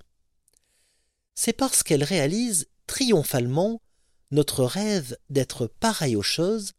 C'est 1.34 1.52
parce 1.52 1.82
qu'elles 1.82 2.04
réalisent 2.04 2.68
triomphalement 2.86 3.80
notre 4.30 4.64
rêve 4.64 5.16
d'être 5.30 5.66
pareil 5.66 6.16
aux 6.16 6.22
choses 6.22 6.72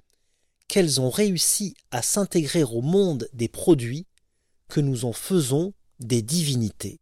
qu'elles 0.68 1.02
ont 1.02 1.10
réussi 1.10 1.76
à 1.92 2.02
s'intégrer 2.02 2.64
au 2.64 2.82
monde 2.82 3.28
des 3.34 3.48
produits 3.48 4.08
que 4.70 4.80
nous 4.80 5.06
en 5.06 5.14
faisons 5.14 5.74
des 6.04 6.22
divinités. 6.22 7.00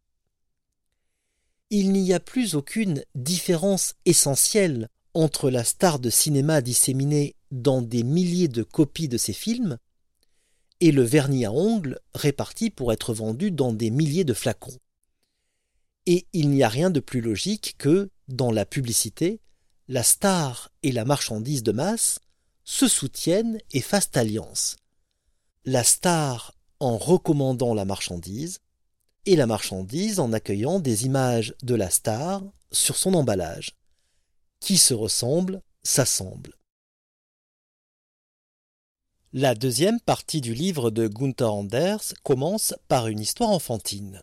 Il 1.70 1.92
n'y 1.92 2.12
a 2.12 2.20
plus 2.20 2.54
aucune 2.54 3.02
différence 3.14 3.94
essentielle 4.04 4.88
entre 5.14 5.50
la 5.50 5.64
star 5.64 5.98
de 5.98 6.10
cinéma 6.10 6.60
disséminée 6.60 7.34
dans 7.50 7.82
des 7.82 8.02
milliers 8.02 8.48
de 8.48 8.62
copies 8.62 9.08
de 9.08 9.18
ses 9.18 9.32
films 9.32 9.78
et 10.80 10.90
le 10.90 11.02
vernis 11.02 11.44
à 11.44 11.52
ongles 11.52 12.00
réparti 12.14 12.70
pour 12.70 12.92
être 12.92 13.14
vendu 13.14 13.50
dans 13.50 13.72
des 13.72 13.90
milliers 13.90 14.24
de 14.24 14.34
flacons. 14.34 14.76
Et 16.06 16.26
il 16.32 16.50
n'y 16.50 16.62
a 16.62 16.68
rien 16.68 16.90
de 16.90 17.00
plus 17.00 17.20
logique 17.20 17.76
que, 17.78 18.10
dans 18.28 18.50
la 18.50 18.66
publicité, 18.66 19.40
la 19.86 20.02
star 20.02 20.70
et 20.82 20.90
la 20.90 21.04
marchandise 21.04 21.62
de 21.62 21.72
masse 21.72 22.18
se 22.64 22.88
soutiennent 22.88 23.58
et 23.72 23.80
fassent 23.80 24.10
alliance. 24.14 24.76
La 25.64 25.84
star 25.84 26.54
en 26.80 26.96
recommandant 26.96 27.74
la 27.74 27.84
marchandise, 27.84 28.58
et 29.26 29.36
la 29.36 29.46
marchandise 29.46 30.20
en 30.20 30.32
accueillant 30.32 30.80
des 30.80 31.06
images 31.06 31.54
de 31.62 31.74
la 31.74 31.90
star 31.90 32.42
sur 32.70 32.96
son 32.96 33.14
emballage. 33.14 33.76
Qui 34.60 34.78
se 34.78 34.94
ressemble, 34.94 35.62
s'assemble. 35.82 36.54
La 39.32 39.54
deuxième 39.54 39.98
partie 40.00 40.40
du 40.40 40.52
livre 40.52 40.90
de 40.90 41.08
Gunther 41.08 41.52
Anders 41.52 42.12
commence 42.22 42.74
par 42.88 43.08
une 43.08 43.20
histoire 43.20 43.50
enfantine. 43.50 44.20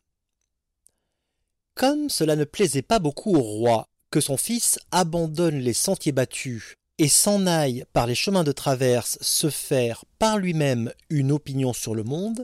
Comme 1.74 2.10
cela 2.10 2.36
ne 2.36 2.44
plaisait 2.44 2.82
pas 2.82 3.00
beaucoup 3.00 3.36
au 3.36 3.41
roi 3.41 3.88
que 4.12 4.22
son 4.22 4.38
fils 4.38 4.79
abandonne 4.91 5.60
les 5.60 5.74
sentiers 5.74 6.12
battus 6.12 6.75
et 7.00 7.08
s'en 7.08 7.48
aille 7.48 7.86
par 7.94 8.06
les 8.06 8.15
chemins 8.15 8.44
de 8.44 8.51
traverse 8.51 9.18
se 9.22 9.50
faire 9.50 10.06
par 10.20 10.38
lui-même 10.38 10.91
une 11.10 11.32
opinion 11.32 11.74
sur 11.74 11.96
le 11.96 12.03
monde, 12.03 12.44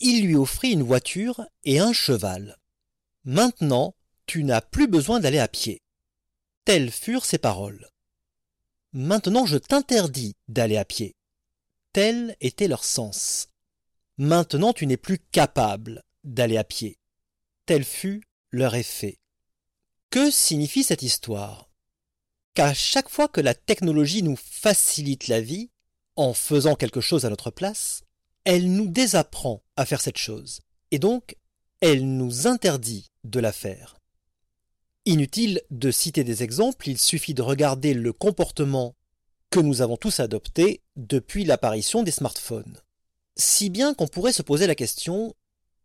il 0.00 0.26
lui 0.26 0.36
offrit 0.36 0.72
une 0.72 0.82
voiture 0.82 1.46
et 1.64 1.78
un 1.78 1.92
cheval. 1.92 2.58
Maintenant, 3.24 3.94
Tu 4.26 4.44
n'as 4.44 4.60
plus 4.60 4.88
besoin 4.88 5.20
d'aller 5.20 5.38
à 5.38 5.48
pied. 5.48 5.80
Telles 6.66 6.90
furent 6.90 7.24
ses 7.24 7.38
paroles. 7.38 7.88
Maintenant 8.92 9.46
je 9.46 9.56
t'interdis 9.56 10.36
d'aller 10.48 10.76
à 10.76 10.84
pied. 10.84 11.16
Tel 11.94 12.36
était 12.42 12.68
leur 12.68 12.84
sens. 12.84 13.48
Maintenant 14.18 14.74
tu 14.74 14.86
n'es 14.86 14.98
plus 14.98 15.18
capable 15.18 16.04
d'aller 16.24 16.58
à 16.58 16.64
pied. 16.64 16.98
Tel 17.64 17.84
fut 17.84 18.22
leur 18.50 18.74
effet. 18.74 19.18
Que 20.10 20.30
signifie 20.30 20.84
cette 20.84 21.02
histoire? 21.02 21.70
Qu'à 22.52 22.74
chaque 22.74 23.08
fois 23.08 23.28
que 23.28 23.40
la 23.40 23.54
technologie 23.54 24.22
nous 24.22 24.36
facilite 24.36 25.28
la 25.28 25.40
vie, 25.40 25.70
en 26.16 26.34
faisant 26.34 26.74
quelque 26.74 27.00
chose 27.00 27.24
à 27.24 27.30
notre 27.30 27.50
place, 27.50 28.02
elle 28.48 28.72
nous 28.72 28.88
désapprend 28.88 29.62
à 29.76 29.84
faire 29.84 30.00
cette 30.00 30.16
chose, 30.16 30.60
et 30.90 30.98
donc 30.98 31.36
elle 31.82 32.16
nous 32.16 32.46
interdit 32.46 33.10
de 33.24 33.40
la 33.40 33.52
faire. 33.52 33.98
Inutile 35.04 35.60
de 35.70 35.90
citer 35.90 36.24
des 36.24 36.42
exemples, 36.42 36.88
il 36.88 36.96
suffit 36.96 37.34
de 37.34 37.42
regarder 37.42 37.92
le 37.92 38.10
comportement 38.14 38.94
que 39.50 39.60
nous 39.60 39.82
avons 39.82 39.98
tous 39.98 40.20
adopté 40.20 40.80
depuis 40.96 41.44
l'apparition 41.44 42.02
des 42.02 42.10
smartphones. 42.10 42.78
Si 43.36 43.68
bien 43.68 43.92
qu'on 43.92 44.08
pourrait 44.08 44.32
se 44.32 44.40
poser 44.40 44.66
la 44.66 44.74
question 44.74 45.34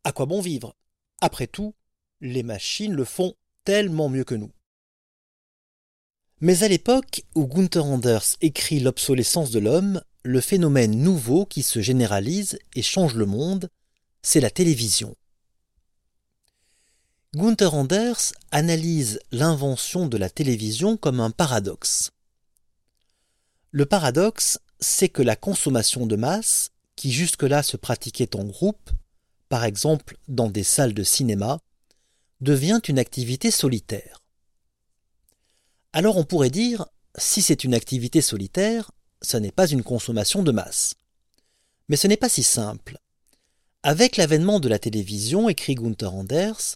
à 0.05 0.13
quoi 0.13 0.25
bon 0.25 0.39
vivre? 0.39 0.74
Après 1.20 1.48
tout, 1.48 1.75
les 2.22 2.43
machines 2.43 2.93
le 2.93 3.03
font 3.03 3.34
tellement 3.65 4.08
mieux 4.08 4.24
que 4.24 4.36
nous. 4.36 4.53
Mais 6.39 6.63
à 6.63 6.70
l'époque 6.70 7.25
où 7.36 7.46
Gunther 7.46 7.84
Anders 7.84 8.38
écrit 8.39 8.79
L'obsolescence 8.79 9.51
de 9.51 9.60
l'homme, 9.60 10.01
le 10.24 10.39
phénomène 10.39 10.98
nouveau 10.98 11.46
qui 11.46 11.63
se 11.63 11.82
généralise 11.82 12.58
et 12.75 12.82
change 12.82 13.15
le 13.15 13.25
monde, 13.25 13.70
c'est 14.22 14.39
la 14.39 14.50
télévision. 14.50 15.15
Gunther 17.36 17.74
Anders 17.74 18.34
analyse 18.51 19.20
l'invention 19.32 20.08
de 20.08 20.18
la 20.18 20.30
télévision 20.30 20.96
comme 20.98 21.20
un 21.20 21.32
paradoxe. 21.32 22.12
Le 23.72 23.86
paradoxe, 23.86 24.60
c'est 24.80 25.10
que 25.10 25.22
la 25.22 25.36
consommation 25.36 26.06
de 26.06 26.15
masse, 26.15 26.70
qui 26.96 27.12
jusque-là 27.12 27.63
se 27.63 27.75
pratiquait 27.75 28.36
en 28.36 28.46
groupe, 28.46 28.92
par 29.50 29.65
exemple 29.65 30.18
dans 30.27 30.50
des 30.50 30.63
salles 30.63 30.94
de 30.94 31.03
cinéma, 31.03 31.60
devient 32.39 32.80
une 32.88 33.00
activité 33.00 33.51
solitaire. 33.51 34.22
Alors 35.92 36.18
on 36.18 36.24
pourrait 36.24 36.50
dire, 36.50 36.86
si 37.18 37.42
c'est 37.42 37.63
une 37.63 37.74
activité 37.74 38.22
solitaire, 38.22 38.92
ce 39.24 39.38
n'est 39.38 39.51
pas 39.51 39.68
une 39.68 39.84
consommation 39.84 40.44
de 40.44 40.51
masse. 40.51 40.96
Mais 41.89 41.96
ce 41.96 42.08
n'est 42.08 42.18
pas 42.18 42.30
si 42.30 42.44
simple. 42.44 42.98
Avec 43.82 44.18
l'avènement 44.18 44.60
de 44.60 44.70
la 44.70 44.80
télévision, 44.80 45.50
écrit 45.50 45.75
Gunther 45.75 46.13
Anders, 46.13 46.75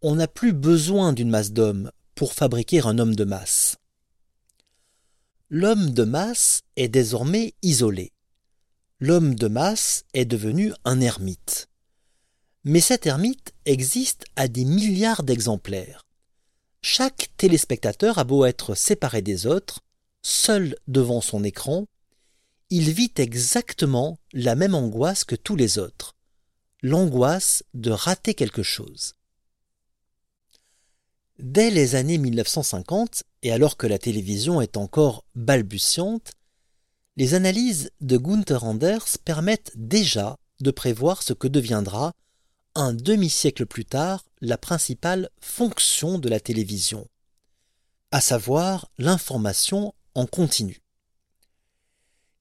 on 0.00 0.16
n'a 0.16 0.28
plus 0.28 0.52
besoin 0.52 1.12
d'une 1.12 1.30
masse 1.30 1.52
d'hommes 1.52 1.90
pour 2.14 2.32
fabriquer 2.32 2.80
un 2.80 2.98
homme 2.98 3.14
de 3.14 3.24
masse 3.24 3.76
l'homme 5.52 5.90
de 5.90 6.04
masse 6.04 6.62
est 6.76 6.88
désormais 6.88 7.52
isolé. 7.60 8.12
L'homme 9.00 9.34
de 9.34 9.48
masse 9.48 10.04
est 10.14 10.24
devenu 10.24 10.72
un 10.86 10.98
ermite. 11.02 11.68
Mais 12.64 12.80
cet 12.80 13.04
ermite 13.04 13.52
existe 13.66 14.24
à 14.34 14.48
des 14.48 14.64
milliards 14.64 15.22
d'exemplaires. 15.22 16.06
Chaque 16.80 17.28
téléspectateur 17.36 18.16
a 18.18 18.24
beau 18.24 18.46
être 18.46 18.74
séparé 18.74 19.20
des 19.20 19.46
autres, 19.46 19.80
seul 20.22 20.76
devant 20.86 21.20
son 21.20 21.44
écran, 21.44 21.86
il 22.70 22.90
vit 22.90 23.12
exactement 23.16 24.18
la 24.32 24.54
même 24.54 24.74
angoisse 24.74 25.24
que 25.24 25.34
tous 25.34 25.56
les 25.56 25.78
autres, 25.78 26.16
l'angoisse 26.82 27.64
de 27.74 27.90
rater 27.90 28.34
quelque 28.34 28.62
chose. 28.62 29.14
Dès 31.38 31.70
les 31.70 31.96
années 31.96 32.18
1950, 32.18 33.24
et 33.42 33.52
alors 33.52 33.76
que 33.76 33.86
la 33.86 33.98
télévision 33.98 34.60
est 34.60 34.76
encore 34.76 35.24
balbutiante, 35.34 36.32
les 37.16 37.34
analyses 37.34 37.90
de 38.00 38.16
Gunther 38.16 38.64
Anders 38.64 39.18
permettent 39.24 39.72
déjà 39.74 40.38
de 40.60 40.70
prévoir 40.70 41.22
ce 41.22 41.32
que 41.32 41.48
deviendra, 41.48 42.12
un 42.74 42.94
demi-siècle 42.94 43.66
plus 43.66 43.84
tard, 43.84 44.24
la 44.40 44.56
principale 44.56 45.28
fonction 45.40 46.18
de 46.18 46.28
la 46.28 46.40
télévision, 46.40 47.06
à 48.12 48.20
savoir 48.20 48.88
l'information 48.96 49.92
en 50.14 50.26
continu. 50.26 50.82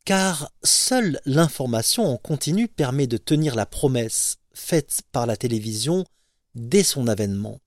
Car 0.05 0.51
seule 0.63 1.19
l'information 1.25 2.05
en 2.05 2.17
continu 2.17 2.67
permet 2.67 3.07
de 3.07 3.17
tenir 3.17 3.55
la 3.55 3.65
promesse 3.65 4.37
faite 4.53 5.01
par 5.11 5.25
la 5.25 5.37
télévision 5.37 6.05
dès 6.55 6.83
son 6.83 7.07
avènement 7.07 7.61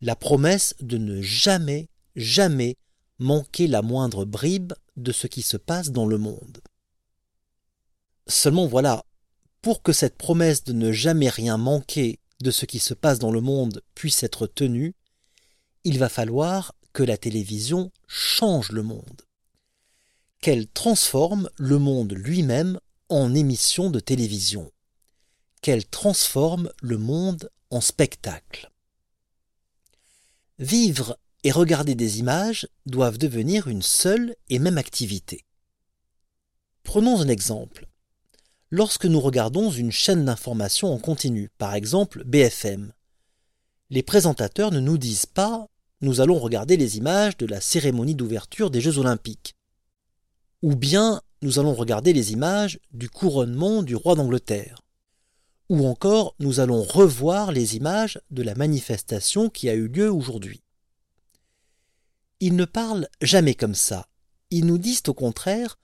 la 0.00 0.16
promesse 0.16 0.74
de 0.80 0.98
ne 0.98 1.22
jamais, 1.22 1.88
jamais 2.14 2.76
manquer 3.18 3.66
la 3.66 3.82
moindre 3.82 4.24
bribe 4.24 4.74
de 4.96 5.12
ce 5.12 5.26
qui 5.26 5.42
se 5.42 5.56
passe 5.56 5.90
dans 5.90 6.06
le 6.06 6.18
monde. 6.18 6.60
Seulement 8.26 8.66
voilà, 8.66 9.04
pour 9.62 9.82
que 9.82 9.92
cette 9.92 10.16
promesse 10.16 10.64
de 10.64 10.72
ne 10.72 10.92
jamais 10.92 11.28
rien 11.28 11.56
manquer 11.56 12.18
de 12.40 12.50
ce 12.50 12.66
qui 12.66 12.78
se 12.78 12.94
passe 12.94 13.18
dans 13.18 13.30
le 13.30 13.40
monde 13.40 13.82
puisse 13.94 14.22
être 14.22 14.46
tenue, 14.46 14.94
il 15.84 15.98
va 15.98 16.08
falloir 16.08 16.74
la 17.02 17.16
télévision 17.16 17.90
change 18.06 18.72
le 18.72 18.82
monde, 18.82 19.22
qu'elle 20.40 20.68
transforme 20.68 21.50
le 21.56 21.78
monde 21.78 22.12
lui-même 22.12 22.78
en 23.08 23.34
émission 23.34 23.90
de 23.90 24.00
télévision, 24.00 24.70
qu'elle 25.62 25.86
transforme 25.86 26.70
le 26.80 26.98
monde 26.98 27.50
en 27.70 27.80
spectacle. 27.80 28.70
Vivre 30.58 31.18
et 31.44 31.52
regarder 31.52 31.94
des 31.94 32.18
images 32.18 32.68
doivent 32.86 33.18
devenir 33.18 33.68
une 33.68 33.82
seule 33.82 34.34
et 34.48 34.58
même 34.58 34.78
activité. 34.78 35.44
Prenons 36.82 37.20
un 37.20 37.28
exemple. 37.28 37.86
Lorsque 38.70 39.06
nous 39.06 39.20
regardons 39.20 39.70
une 39.70 39.92
chaîne 39.92 40.24
d'information 40.24 40.92
en 40.92 40.98
continu, 40.98 41.50
par 41.58 41.74
exemple 41.74 42.24
BFM, 42.24 42.92
les 43.90 44.02
présentateurs 44.02 44.72
ne 44.72 44.80
nous 44.80 44.98
disent 44.98 45.26
pas 45.26 45.68
nous 46.00 46.20
allons 46.20 46.38
regarder 46.38 46.76
les 46.76 46.98
images 46.98 47.36
de 47.36 47.46
la 47.46 47.60
cérémonie 47.60 48.14
d'ouverture 48.14 48.70
des 48.70 48.80
Jeux 48.80 48.98
olympiques. 48.98 49.54
Ou 50.62 50.74
bien 50.76 51.22
nous 51.42 51.58
allons 51.58 51.74
regarder 51.74 52.12
les 52.12 52.32
images 52.32 52.80
du 52.92 53.08
couronnement 53.08 53.82
du 53.82 53.94
roi 53.94 54.14
d'Angleterre 54.14 54.82
ou 55.68 55.86
encore 55.86 56.34
nous 56.38 56.60
allons 56.60 56.82
revoir 56.82 57.52
les 57.52 57.76
images 57.76 58.20
de 58.30 58.42
la 58.42 58.54
manifestation 58.54 59.48
qui 59.48 59.68
a 59.68 59.74
eu 59.74 59.88
lieu 59.88 60.10
aujourd'hui. 60.10 60.62
Ils 62.40 62.54
ne 62.54 62.64
parlent 62.64 63.08
jamais 63.20 63.54
comme 63.54 63.74
ça. 63.74 64.06
Ils 64.50 64.66
nous 64.66 64.78
disent 64.78 65.02
au 65.08 65.14
contraire, 65.14 65.78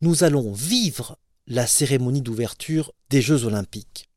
nous 0.00 0.24
allons 0.24 0.52
vivre 0.52 1.18
la 1.46 1.66
cérémonie 1.66 2.22
d'ouverture 2.22 2.92
des 3.10 3.20
Jeux 3.20 3.44
olympiques. 3.44 4.08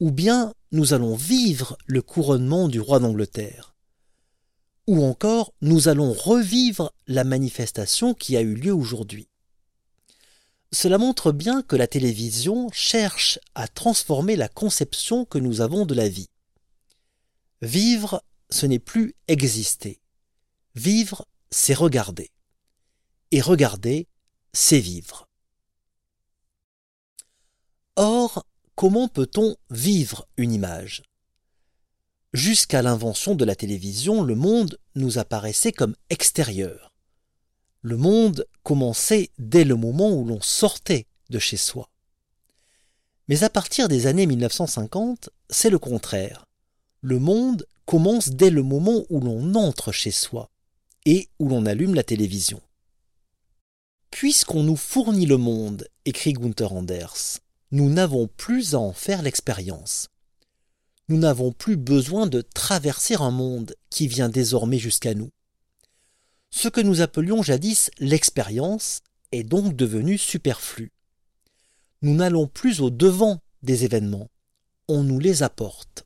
Ou 0.00 0.10
bien 0.10 0.52
nous 0.72 0.92
allons 0.92 1.14
vivre 1.14 1.78
le 1.86 2.02
couronnement 2.02 2.68
du 2.68 2.80
roi 2.80 3.00
d'Angleterre. 3.00 3.74
Ou 4.88 5.04
encore 5.04 5.52
nous 5.60 5.88
allons 5.88 6.14
revivre 6.14 6.94
la 7.06 7.22
manifestation 7.22 8.14
qui 8.14 8.38
a 8.38 8.40
eu 8.40 8.54
lieu 8.54 8.72
aujourd'hui. 8.72 9.28
Cela 10.72 10.96
montre 10.96 11.30
bien 11.30 11.60
que 11.60 11.76
la 11.76 11.86
télévision 11.86 12.70
cherche 12.72 13.38
à 13.54 13.68
transformer 13.68 14.34
la 14.34 14.48
conception 14.48 15.26
que 15.26 15.36
nous 15.36 15.60
avons 15.60 15.84
de 15.84 15.92
la 15.94 16.08
vie. 16.08 16.30
Vivre, 17.60 18.24
ce 18.48 18.64
n'est 18.64 18.78
plus 18.78 19.14
exister. 19.28 20.00
Vivre, 20.74 21.26
c'est 21.50 21.74
regarder. 21.74 22.30
Et 23.30 23.42
regarder, 23.42 24.08
c'est 24.54 24.80
vivre. 24.80 25.28
Or, 27.96 28.42
comment 28.74 29.08
peut-on 29.08 29.54
vivre 29.68 30.26
une 30.38 30.54
image? 30.54 31.02
Jusqu'à 32.34 32.82
l'invention 32.82 33.34
de 33.34 33.44
la 33.44 33.56
télévision, 33.56 34.22
le 34.22 34.34
monde 34.34 34.78
nous 34.94 35.18
apparaissait 35.18 35.72
comme 35.72 35.96
extérieur. 36.10 36.92
Le 37.80 37.96
monde 37.96 38.46
commençait 38.62 39.30
dès 39.38 39.64
le 39.64 39.76
moment 39.76 40.10
où 40.10 40.26
l'on 40.26 40.40
sortait 40.42 41.06
de 41.30 41.38
chez 41.38 41.56
soi. 41.56 41.88
Mais 43.28 43.44
à 43.44 43.50
partir 43.50 43.88
des 43.88 44.06
années 44.06 44.26
1950, 44.26 45.30
c'est 45.48 45.70
le 45.70 45.78
contraire. 45.78 46.44
Le 47.00 47.18
monde 47.18 47.66
commence 47.86 48.30
dès 48.30 48.50
le 48.50 48.62
moment 48.62 49.04
où 49.08 49.20
l'on 49.20 49.54
entre 49.54 49.92
chez 49.92 50.10
soi 50.10 50.50
et 51.06 51.28
où 51.38 51.48
l'on 51.48 51.64
allume 51.64 51.94
la 51.94 52.02
télévision. 52.02 52.60
Puisqu'on 54.10 54.62
nous 54.62 54.76
fournit 54.76 55.26
le 55.26 55.36
monde, 55.38 55.88
écrit 56.04 56.32
Gunther 56.34 56.72
Anders, 56.72 57.38
nous 57.70 57.88
n'avons 57.88 58.26
plus 58.26 58.74
à 58.74 58.78
en 58.78 58.92
faire 58.92 59.22
l'expérience. 59.22 60.08
Nous 61.08 61.16
n'avons 61.16 61.52
plus 61.52 61.76
besoin 61.76 62.26
de 62.26 62.42
traverser 62.42 63.14
un 63.14 63.30
monde 63.30 63.74
qui 63.88 64.08
vient 64.08 64.28
désormais 64.28 64.78
jusqu'à 64.78 65.14
nous. 65.14 65.30
Ce 66.50 66.68
que 66.68 66.80
nous 66.80 67.00
appelions 67.00 67.42
jadis 67.42 67.90
l'expérience 67.98 69.00
est 69.32 69.42
donc 69.42 69.74
devenu 69.74 70.18
superflu. 70.18 70.92
Nous 72.02 72.14
n'allons 72.14 72.46
plus 72.46 72.80
au 72.80 72.90
devant 72.90 73.40
des 73.62 73.84
événements, 73.84 74.28
on 74.86 75.02
nous 75.02 75.18
les 75.18 75.42
apporte. 75.42 76.04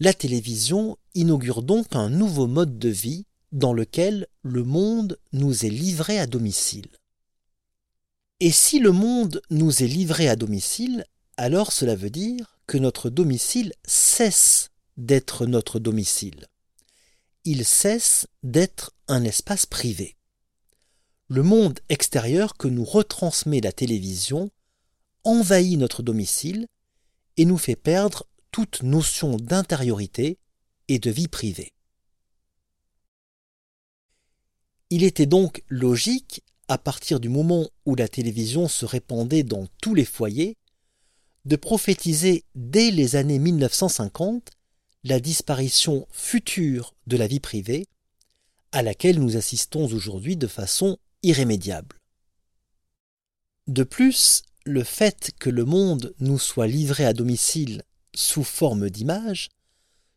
La 0.00 0.12
télévision 0.12 0.96
inaugure 1.14 1.62
donc 1.62 1.94
un 1.94 2.08
nouveau 2.10 2.46
mode 2.46 2.78
de 2.78 2.88
vie 2.88 3.26
dans 3.52 3.72
lequel 3.72 4.26
le 4.42 4.64
monde 4.64 5.18
nous 5.32 5.64
est 5.64 5.70
livré 5.70 6.18
à 6.18 6.26
domicile. 6.26 6.88
Et 8.40 8.50
si 8.50 8.80
le 8.80 8.90
monde 8.90 9.42
nous 9.50 9.82
est 9.82 9.86
livré 9.86 10.28
à 10.28 10.34
domicile, 10.34 11.06
alors 11.36 11.72
cela 11.72 11.94
veut 11.94 12.10
dire 12.10 12.51
que 12.66 12.78
notre 12.78 13.10
domicile 13.10 13.72
cesse 13.84 14.70
d'être 14.96 15.46
notre 15.46 15.78
domicile. 15.78 16.46
Il 17.44 17.64
cesse 17.64 18.26
d'être 18.42 18.92
un 19.08 19.24
espace 19.24 19.66
privé. 19.66 20.16
Le 21.28 21.42
monde 21.42 21.80
extérieur 21.88 22.56
que 22.56 22.68
nous 22.68 22.84
retransmet 22.84 23.60
la 23.60 23.72
télévision 23.72 24.50
envahit 25.24 25.78
notre 25.78 26.02
domicile 26.02 26.66
et 27.36 27.44
nous 27.44 27.58
fait 27.58 27.76
perdre 27.76 28.26
toute 28.50 28.82
notion 28.82 29.36
d'intériorité 29.36 30.38
et 30.88 30.98
de 30.98 31.10
vie 31.10 31.28
privée. 31.28 31.72
Il 34.90 35.04
était 35.04 35.26
donc 35.26 35.62
logique, 35.68 36.42
à 36.68 36.76
partir 36.76 37.18
du 37.18 37.30
moment 37.30 37.70
où 37.86 37.94
la 37.94 38.08
télévision 38.08 38.68
se 38.68 38.84
répandait 38.84 39.42
dans 39.42 39.66
tous 39.80 39.94
les 39.94 40.04
foyers, 40.04 40.58
de 41.44 41.56
prophétiser 41.56 42.44
dès 42.54 42.90
les 42.90 43.16
années 43.16 43.38
1950 43.38 44.50
la 45.04 45.18
disparition 45.18 46.06
future 46.12 46.94
de 47.06 47.16
la 47.16 47.26
vie 47.26 47.40
privée, 47.40 47.88
à 48.70 48.82
laquelle 48.82 49.18
nous 49.18 49.36
assistons 49.36 49.84
aujourd'hui 49.92 50.36
de 50.36 50.46
façon 50.46 50.98
irrémédiable. 51.22 52.00
De 53.66 53.82
plus, 53.82 54.42
le 54.64 54.84
fait 54.84 55.32
que 55.38 55.50
le 55.50 55.64
monde 55.64 56.14
nous 56.20 56.38
soit 56.38 56.66
livré 56.66 57.04
à 57.04 57.12
domicile 57.12 57.82
sous 58.14 58.44
forme 58.44 58.90
d'image 58.90 59.48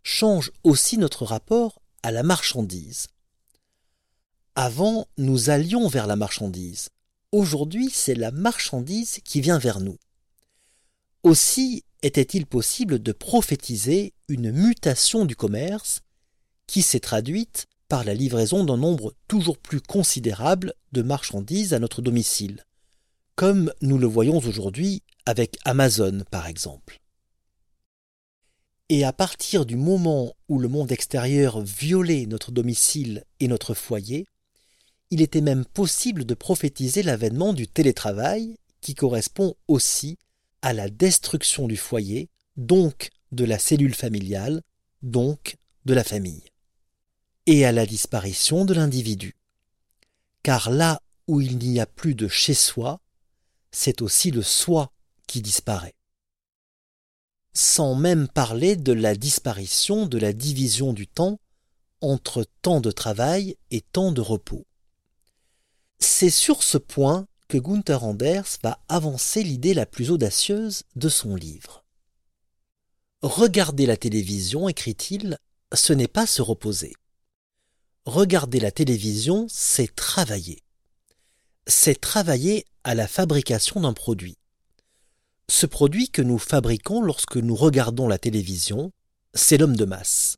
change 0.04 0.52
aussi 0.64 0.98
notre 0.98 1.26
rapport 1.26 1.82
à 2.04 2.12
la 2.12 2.22
marchandise. 2.22 3.08
Avant, 4.54 5.08
nous 5.18 5.50
allions 5.50 5.88
vers 5.88 6.08
la 6.08 6.16
marchandise. 6.16 6.90
Aujourd'hui, 7.32 7.90
c'est 7.92 8.16
la 8.16 8.32
marchandise 8.32 9.20
qui 9.26 9.42
vient 9.42 9.58
vers 9.58 9.80
nous. 9.80 9.98
Aussi 11.26 11.84
était-il 12.04 12.46
possible 12.46 13.02
de 13.02 13.12
prophétiser 13.12 14.14
une 14.28 14.52
mutation 14.52 15.26
du 15.26 15.36
commerce 15.36 16.02
qui 16.68 16.84
s'est 16.84 17.00
traduite 17.00 17.66
par 17.88 18.04
la 18.04 18.14
livraison 18.14 18.64
d'un 18.64 18.78
nombre 18.78 19.16
toujours 19.28 19.58
plus 19.58 19.82
considérable 19.82 20.76
de 20.92 21.02
marchandises 21.02 21.74
à 21.74 21.80
notre 21.80 22.04
domicile, 22.04 22.64
comme 23.36 23.74
nous 23.82 23.98
le 23.98 24.06
voyons 24.06 24.38
aujourd'hui 24.38 25.02
avec 25.26 25.58
Amazon 25.66 26.22
par 26.30 26.46
exemple. 26.46 27.02
Et 28.90 29.04
à 29.04 29.12
partir 29.12 29.66
du 29.66 29.78
moment 29.78 30.36
où 30.48 30.60
le 30.60 30.68
monde 30.68 30.92
extérieur 30.92 31.60
violait 31.60 32.28
notre 32.28 32.52
domicile 32.52 33.24
et 33.40 33.48
notre 33.48 33.74
foyer, 33.74 34.28
il 35.10 35.24
était 35.24 35.42
même 35.42 35.66
possible 35.66 36.24
de 36.24 36.36
prophétiser 36.36 37.02
l'avènement 37.02 37.54
du 37.54 37.68
télétravail 37.68 38.58
qui 38.80 38.94
correspond 38.94 39.56
aussi 39.68 40.20
à 40.66 40.74
la 40.74 40.90
destruction 40.90 41.68
du 41.68 41.78
foyer, 41.78 42.28
donc 42.58 43.12
de 43.32 43.46
la 43.46 43.60
cellule 43.60 43.94
familiale, 43.94 44.62
donc 45.04 45.58
de 45.86 45.94
la 45.94 46.04
famille, 46.04 46.44
et 47.46 47.66
à 47.66 47.72
la 47.72 47.86
disparition 47.86 48.66
de 48.66 48.74
l'individu. 48.74 49.36
Car 50.42 50.72
là 50.72 51.02
où 51.28 51.40
il 51.40 51.60
n'y 51.60 51.80
a 51.80 51.86
plus 51.86 52.16
de 52.16 52.28
chez 52.28 52.56
soi, 52.56 53.00
c'est 53.72 54.02
aussi 54.02 54.32
le 54.32 54.42
soi 54.42 54.92
qui 55.28 55.44
disparaît 55.44 55.96
sans 57.56 57.96
même 57.96 58.28
parler 58.28 58.76
de 58.76 58.92
la 58.92 59.16
disparition 59.16 60.08
de 60.08 60.18
la 60.18 60.34
division 60.34 60.94
du 60.94 61.08
temps 61.08 61.40
entre 62.02 62.46
temps 62.62 62.82
de 62.82 62.92
travail 62.92 63.56
et 63.72 63.82
temps 63.82 64.12
de 64.12 64.22
repos. 64.22 64.66
C'est 66.00 66.30
sur 66.30 66.64
ce 66.64 66.78
point 66.78 67.28
que 67.48 67.58
Gunther 67.58 68.04
Anders 68.04 68.58
va 68.64 68.80
avancer 68.88 69.44
l'idée 69.44 69.74
la 69.74 69.86
plus 69.86 70.12
audacieuse 70.12 70.84
de 70.96 71.10
son 71.10 71.36
livre. 71.36 71.84
Regarder 73.22 73.86
la 73.86 73.98
télévision, 73.98 74.70
écrit-il, 74.70 75.38
ce 75.74 75.94
n'est 75.94 76.08
pas 76.08 76.28
se 76.28 76.42
reposer. 76.42 76.94
Regarder 78.06 78.60
la 78.60 78.72
télévision, 78.72 79.48
c'est 79.50 79.96
travailler. 79.96 80.62
C'est 81.66 82.00
travailler 82.00 82.66
à 82.84 82.94
la 82.94 83.08
fabrication 83.08 83.82
d'un 83.82 83.94
produit. 83.94 84.38
Ce 85.50 85.66
produit 85.66 86.10
que 86.10 86.22
nous 86.22 86.38
fabriquons 86.38 87.02
lorsque 87.02 87.38
nous 87.38 87.56
regardons 87.56 88.08
la 88.08 88.20
télévision, 88.20 88.92
c'est 89.34 89.58
l'homme 89.58 89.76
de 89.76 89.86
masse. 89.86 90.38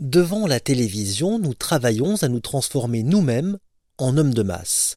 Devant 0.00 0.46
la 0.46 0.60
télévision, 0.60 1.38
nous 1.38 1.54
travaillons 1.54 2.22
à 2.22 2.28
nous 2.28 2.40
transformer 2.40 3.02
nous-mêmes 3.02 3.58
en 3.98 4.16
hommes 4.16 4.34
de 4.34 4.42
masse, 4.42 4.96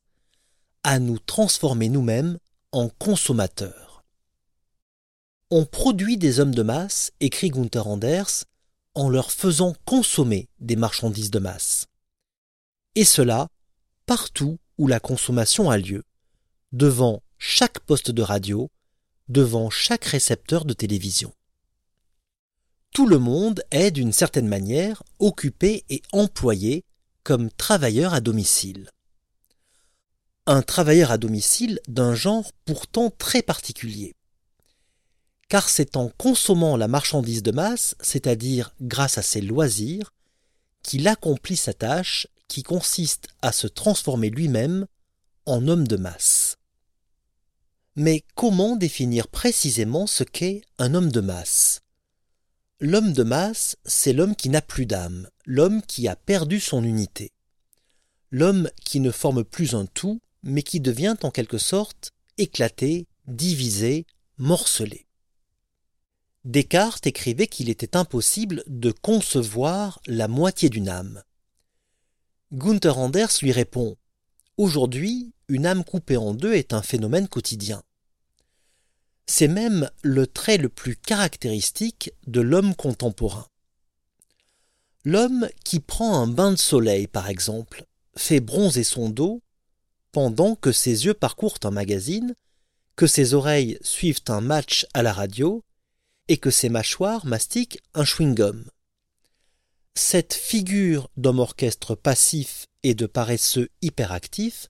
à 0.84 1.00
nous 1.00 1.19
transformer 1.19 1.89
nous-mêmes 1.89 2.38
en 2.72 2.89
consommateurs. 2.89 4.04
On 5.50 5.65
produit 5.65 6.17
des 6.17 6.39
hommes 6.39 6.56
de 6.56 6.63
masse, 6.63 7.12
écrit 7.19 7.50
Gunther 7.50 7.88
Anders, 7.88 8.46
en 8.96 9.10
leur 9.10 9.32
faisant 9.32 9.76
consommer 9.86 10.50
des 10.60 10.76
marchandises 10.76 11.32
de 11.32 11.39
masse. 11.39 11.88
Et 12.96 13.06
cela 13.06 13.48
partout 14.06 14.58
où 14.78 14.88
la 14.88 15.00
consommation 15.00 15.69
a 15.69 15.78
lieu, 15.78 16.04
devant 16.72 17.22
chaque 17.38 17.80
poste 17.80 18.12
de 18.12 18.22
radio, 18.22 18.69
devant 19.30 19.69
chaque 19.69 20.06
récepteur 20.06 20.65
de 20.65 20.74
télévision. 20.74 21.34
Tout 22.93 23.08
le 23.08 23.17
monde 23.17 23.63
est 23.72 23.91
d'une 23.91 24.12
certaine 24.12 24.48
manière 24.48 25.04
occupé 25.19 25.84
et 25.89 26.02
employé 26.12 26.84
comme 27.24 27.50
travailleur 27.52 28.13
à 28.13 28.22
domicile. 28.22 28.89
Un 30.45 30.62
travailleur 30.62 31.12
à 31.12 31.17
domicile 31.17 31.79
d'un 31.88 32.15
genre 32.15 32.51
pourtant 32.65 33.10
très 33.10 33.41
particulier. 33.41 34.13
Car 35.47 35.69
c'est 35.69 35.95
en 35.95 36.10
consommant 36.10 36.75
la 36.75 36.89
marchandise 36.89 37.43
de 37.43 37.51
masse, 37.51 37.95
c'est-à-dire 38.01 38.75
grâce 38.82 39.17
à 39.17 39.21
ses 39.21 39.39
loisirs, 39.39 40.13
qu'il 40.82 41.08
accomplit 41.08 41.56
sa 41.56 41.73
tâche 41.73 42.27
qui 42.49 42.62
consiste 42.62 43.29
à 43.41 43.53
se 43.53 43.67
transformer 43.67 44.29
lui-même 44.29 44.86
en 45.45 45.65
homme 45.69 45.88
de 45.88 45.95
masse. 45.95 46.58
Mais 47.95 48.25
comment 48.36 48.75
définir 48.75 49.29
précisément 49.29 50.08
ce 50.08 50.25
qu'est 50.25 50.62
un 50.77 50.93
homme 50.93 51.12
de 51.12 51.21
masse? 51.21 51.79
L'homme 52.82 53.13
de 53.13 53.23
masse, 53.23 53.77
c'est 53.86 54.12
l'homme 54.12 54.36
qui 54.36 54.49
n'a 54.49 54.62
plus 54.62 54.86
d'âme, 54.86 55.29
l'homme 55.45 55.82
qui 55.84 56.10
a 56.10 56.17
perdu 56.17 56.60
son 56.60 56.84
unité, 56.84 57.32
l'homme 58.29 58.69
qui 58.84 58.99
ne 58.99 59.12
forme 59.12 59.45
plus 59.45 59.73
un 59.73 59.86
tout, 59.86 60.19
mais 60.43 60.62
qui 60.62 60.79
devient 60.79 61.15
en 61.23 61.32
quelque 61.32 61.58
sorte 61.58 62.12
éclaté, 62.38 63.08
divisé, 63.27 64.06
morcelé. 64.38 65.08
Descartes 66.45 67.08
écrivait 67.08 67.47
qu'il 67.47 67.69
était 67.69 67.95
impossible 67.95 68.63
de 68.67 68.91
concevoir 68.91 70.01
la 70.08 70.27
moitié 70.27 70.69
d'une 70.69 70.89
âme. 70.89 71.23
Gunther 72.51 72.97
Anders 72.97 73.38
lui 73.41 73.51
répond 73.51 73.95
Aujourd'hui, 74.58 75.34
une 75.47 75.65
âme 75.65 75.84
coupée 75.84 76.17
en 76.17 76.34
deux 76.34 76.53
est 76.53 76.73
un 76.73 76.82
phénomène 76.82 77.27
quotidien. 77.27 77.82
C'est 79.25 79.47
même 79.47 79.89
le 80.01 80.27
trait 80.27 80.58
le 80.58 80.69
plus 80.69 80.97
caractéristique 80.97 82.12
de 82.27 82.41
l'homme 82.41 82.75
contemporain. 82.75 83.47
L'homme 85.06 85.47
qui 85.63 85.79
prend 85.79 86.21
un 86.21 86.27
bain 86.27 86.51
de 86.51 86.58
soleil, 86.58 87.08
par 87.08 87.29
exemple, 87.29 87.86
fait 88.15 88.39
bronzer 88.39 88.84
son 88.84 89.10
dos 89.10 89.41
pendant 90.13 90.56
que 90.56 90.71
ses 90.71 91.06
yeux 91.06 91.13
parcourent 91.13 91.60
un 91.63 91.71
magazine, 91.71 92.36
que 92.95 93.08
ses 93.08 93.34
oreilles 93.34 93.78
suivent 93.82 94.21
un 94.30 94.39
match 94.39 94.86
à 94.93 95.02
la 95.02 95.12
radio 95.12 95.63
et 96.30 96.38
que 96.38 96.52
ses 96.52 96.69
mâchoires 96.69 97.26
mastiquent 97.26 97.80
un 97.95 98.04
chewing-gum. 98.04 98.63
Cette 99.95 100.34
figure 100.34 101.10
d'homme 101.17 101.39
orchestre 101.39 101.95
passif 101.95 102.67
et 102.84 102.93
de 102.93 103.06
paresseux 103.06 103.69
hyperactif 103.82 104.69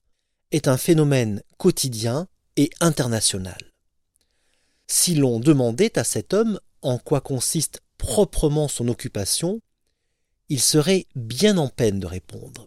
est 0.50 0.66
un 0.66 0.78
phénomène 0.78 1.42
quotidien 1.58 2.26
et 2.56 2.70
international. 2.80 3.72
Si 4.86 5.14
l'on 5.14 5.40
demandait 5.40 5.98
à 5.98 6.04
cet 6.04 6.34
homme 6.34 6.58
en 6.82 6.98
quoi 6.98 7.20
consiste 7.20 7.80
proprement 7.98 8.68
son 8.68 8.88
occupation, 8.88 9.60
il 10.48 10.60
serait 10.60 11.06
bien 11.14 11.58
en 11.58 11.68
peine 11.68 12.00
de 12.00 12.06
répondre. 12.06 12.66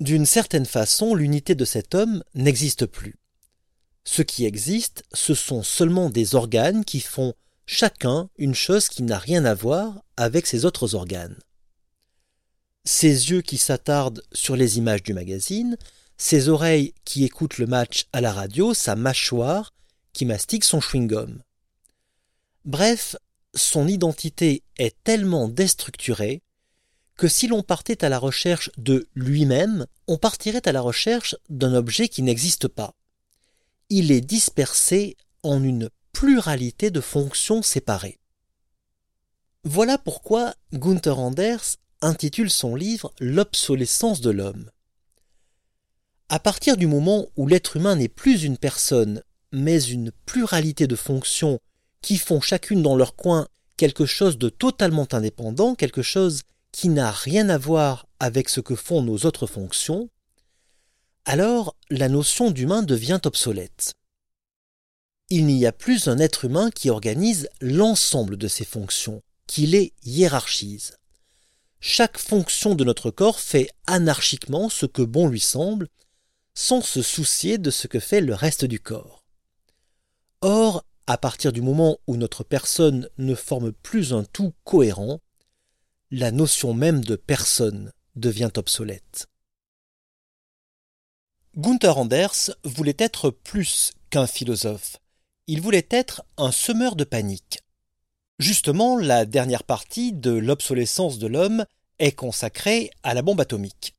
D'une 0.00 0.26
certaine 0.26 0.66
façon, 0.66 1.14
l'unité 1.14 1.54
de 1.54 1.64
cet 1.64 1.94
homme 1.94 2.22
n'existe 2.34 2.86
plus. 2.86 3.16
Ce 4.04 4.22
qui 4.22 4.44
existe, 4.44 5.04
ce 5.12 5.34
sont 5.34 5.62
seulement 5.62 6.10
des 6.10 6.34
organes 6.34 6.84
qui 6.84 7.00
font 7.00 7.34
chacun 7.64 8.28
une 8.36 8.54
chose 8.54 8.88
qui 8.88 9.02
n'a 9.02 9.18
rien 9.18 9.44
à 9.44 9.54
voir 9.54 10.02
avec 10.16 10.46
ses 10.46 10.64
autres 10.64 10.94
organes. 10.94 11.38
Ses 12.84 13.30
yeux 13.30 13.42
qui 13.42 13.58
s'attardent 13.58 14.22
sur 14.32 14.54
les 14.54 14.78
images 14.78 15.02
du 15.02 15.14
magazine, 15.14 15.76
ses 16.18 16.48
oreilles 16.48 16.94
qui 17.04 17.24
écoutent 17.24 17.58
le 17.58 17.66
match 17.66 18.04
à 18.12 18.20
la 18.20 18.32
radio, 18.32 18.74
sa 18.74 18.96
mâchoire 18.96 19.72
qui 20.12 20.24
mastique 20.24 20.64
son 20.64 20.78
chewing-gum. 20.78 21.40
Bref, 22.64 23.16
son 23.54 23.88
identité 23.88 24.62
est 24.78 24.94
tellement 25.02 25.48
déstructurée 25.48 26.42
que 27.16 27.28
si 27.28 27.46
l'on 27.46 27.62
partait 27.62 28.04
à 28.04 28.08
la 28.08 28.18
recherche 28.18 28.70
de 28.76 29.08
lui-même, 29.14 29.86
on 30.06 30.18
partirait 30.18 30.66
à 30.68 30.72
la 30.72 30.80
recherche 30.80 31.34
d'un 31.48 31.74
objet 31.74 32.08
qui 32.08 32.22
n'existe 32.22 32.68
pas. 32.68 32.94
Il 33.88 34.12
est 34.12 34.20
dispersé 34.20 35.16
en 35.42 35.62
une 35.62 35.90
pluralité 36.12 36.90
de 36.90 37.00
fonctions 37.00 37.62
séparées. 37.62 38.18
Voilà 39.64 39.98
pourquoi 39.98 40.54
Gunther 40.72 41.18
Anders 41.18 41.76
intitule 42.00 42.50
son 42.50 42.74
livre 42.76 43.12
L'obsolescence 43.20 44.20
de 44.20 44.30
l'homme. 44.30 44.70
À 46.28 46.38
partir 46.38 46.76
du 46.76 46.86
moment 46.86 47.26
où 47.36 47.46
l'être 47.46 47.76
humain 47.76 47.96
n'est 47.96 48.08
plus 48.08 48.42
une 48.42 48.58
personne, 48.58 49.22
mais 49.52 49.82
une 49.82 50.10
pluralité 50.26 50.86
de 50.86 50.96
fonctions 50.96 51.60
qui 52.02 52.18
font 52.18 52.40
chacune 52.40 52.82
dans 52.82 52.96
leur 52.96 53.16
coin 53.16 53.48
quelque 53.76 54.06
chose 54.06 54.38
de 54.38 54.48
totalement 54.48 55.06
indépendant, 55.12 55.74
quelque 55.74 56.02
chose 56.02 56.42
qui 56.76 56.90
n'a 56.90 57.10
rien 57.10 57.48
à 57.48 57.56
voir 57.56 58.06
avec 58.20 58.50
ce 58.50 58.60
que 58.60 58.74
font 58.74 59.00
nos 59.00 59.24
autres 59.24 59.46
fonctions, 59.46 60.10
alors 61.24 61.74
la 61.88 62.10
notion 62.10 62.50
d'humain 62.50 62.82
devient 62.82 63.18
obsolète. 63.24 63.94
Il 65.30 65.46
n'y 65.46 65.64
a 65.64 65.72
plus 65.72 66.06
un 66.06 66.18
être 66.18 66.44
humain 66.44 66.68
qui 66.70 66.90
organise 66.90 67.48
l'ensemble 67.62 68.36
de 68.36 68.46
ses 68.46 68.66
fonctions, 68.66 69.22
qui 69.46 69.66
les 69.66 69.94
hiérarchise. 70.04 70.98
Chaque 71.80 72.18
fonction 72.18 72.74
de 72.74 72.84
notre 72.84 73.10
corps 73.10 73.40
fait 73.40 73.70
anarchiquement 73.86 74.68
ce 74.68 74.84
que 74.84 75.00
bon 75.00 75.28
lui 75.28 75.40
semble, 75.40 75.88
sans 76.52 76.82
se 76.82 77.00
soucier 77.00 77.56
de 77.56 77.70
ce 77.70 77.86
que 77.86 78.00
fait 78.00 78.20
le 78.20 78.34
reste 78.34 78.66
du 78.66 78.80
corps. 78.80 79.24
Or, 80.42 80.84
à 81.06 81.16
partir 81.16 81.54
du 81.54 81.62
moment 81.62 81.96
où 82.06 82.18
notre 82.18 82.44
personne 82.44 83.08
ne 83.16 83.34
forme 83.34 83.72
plus 83.72 84.12
un 84.12 84.24
tout 84.24 84.52
cohérent, 84.64 85.22
la 86.10 86.30
notion 86.30 86.72
même 86.72 87.04
de 87.04 87.16
personne 87.16 87.92
devient 88.14 88.50
obsolète. 88.56 89.26
Gunther 91.56 91.98
Anders 91.98 92.50
voulait 92.64 92.96
être 92.98 93.30
plus 93.30 93.92
qu'un 94.10 94.26
philosophe. 94.26 94.98
Il 95.46 95.60
voulait 95.60 95.86
être 95.90 96.22
un 96.36 96.52
semeur 96.52 96.96
de 96.96 97.04
panique. 97.04 97.60
Justement, 98.38 98.98
la 98.98 99.24
dernière 99.24 99.64
partie 99.64 100.12
de 100.12 100.32
l'obsolescence 100.32 101.18
de 101.18 101.26
l'homme 101.26 101.64
est 101.98 102.12
consacrée 102.12 102.90
à 103.02 103.14
la 103.14 103.22
bombe 103.22 103.40
atomique. 103.40 103.94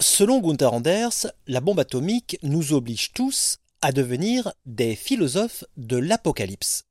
Selon 0.00 0.40
Gunther 0.40 0.72
Anders, 0.72 1.26
la 1.46 1.60
bombe 1.60 1.80
atomique 1.80 2.38
nous 2.42 2.72
oblige 2.72 3.12
tous 3.12 3.58
à 3.82 3.92
devenir 3.92 4.52
des 4.64 4.96
philosophes 4.96 5.64
de 5.76 5.96
l'apocalypse. 5.96 6.87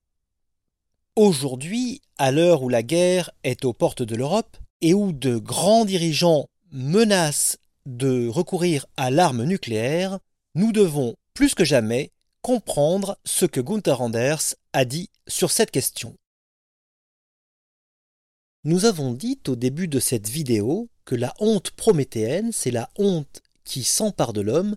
Aujourd'hui, 1.17 2.03
à 2.19 2.31
l'heure 2.31 2.61
où 2.61 2.69
la 2.69 2.83
guerre 2.83 3.31
est 3.43 3.65
aux 3.65 3.73
portes 3.73 4.03
de 4.03 4.15
l'Europe 4.15 4.55
et 4.81 4.93
où 4.93 5.13
de 5.13 5.39
grands 5.39 5.83
dirigeants 5.83 6.47
menacent 6.71 7.57
de 7.87 8.27
recourir 8.27 8.85
à 8.97 9.09
l'arme 9.09 9.43
nucléaire, 9.43 10.19
nous 10.53 10.71
devons 10.71 11.15
plus 11.33 11.55
que 11.55 11.65
jamais 11.65 12.11
comprendre 12.43 13.17
ce 13.25 13.47
que 13.47 13.59
Gunther 13.59 13.99
Anders 13.99 14.53
a 14.73 14.85
dit 14.85 15.09
sur 15.27 15.49
cette 15.49 15.71
question. 15.71 16.13
Nous 18.63 18.85
avons 18.85 19.11
dit 19.11 19.39
au 19.47 19.55
début 19.55 19.87
de 19.87 19.99
cette 19.99 20.29
vidéo 20.29 20.87
que 21.03 21.15
la 21.15 21.33
honte 21.39 21.71
prométhéenne, 21.71 22.51
c'est 22.51 22.69
la 22.69 22.91
honte 22.95 23.41
qui 23.63 23.83
s'empare 23.83 24.33
de 24.33 24.41
l'homme 24.41 24.75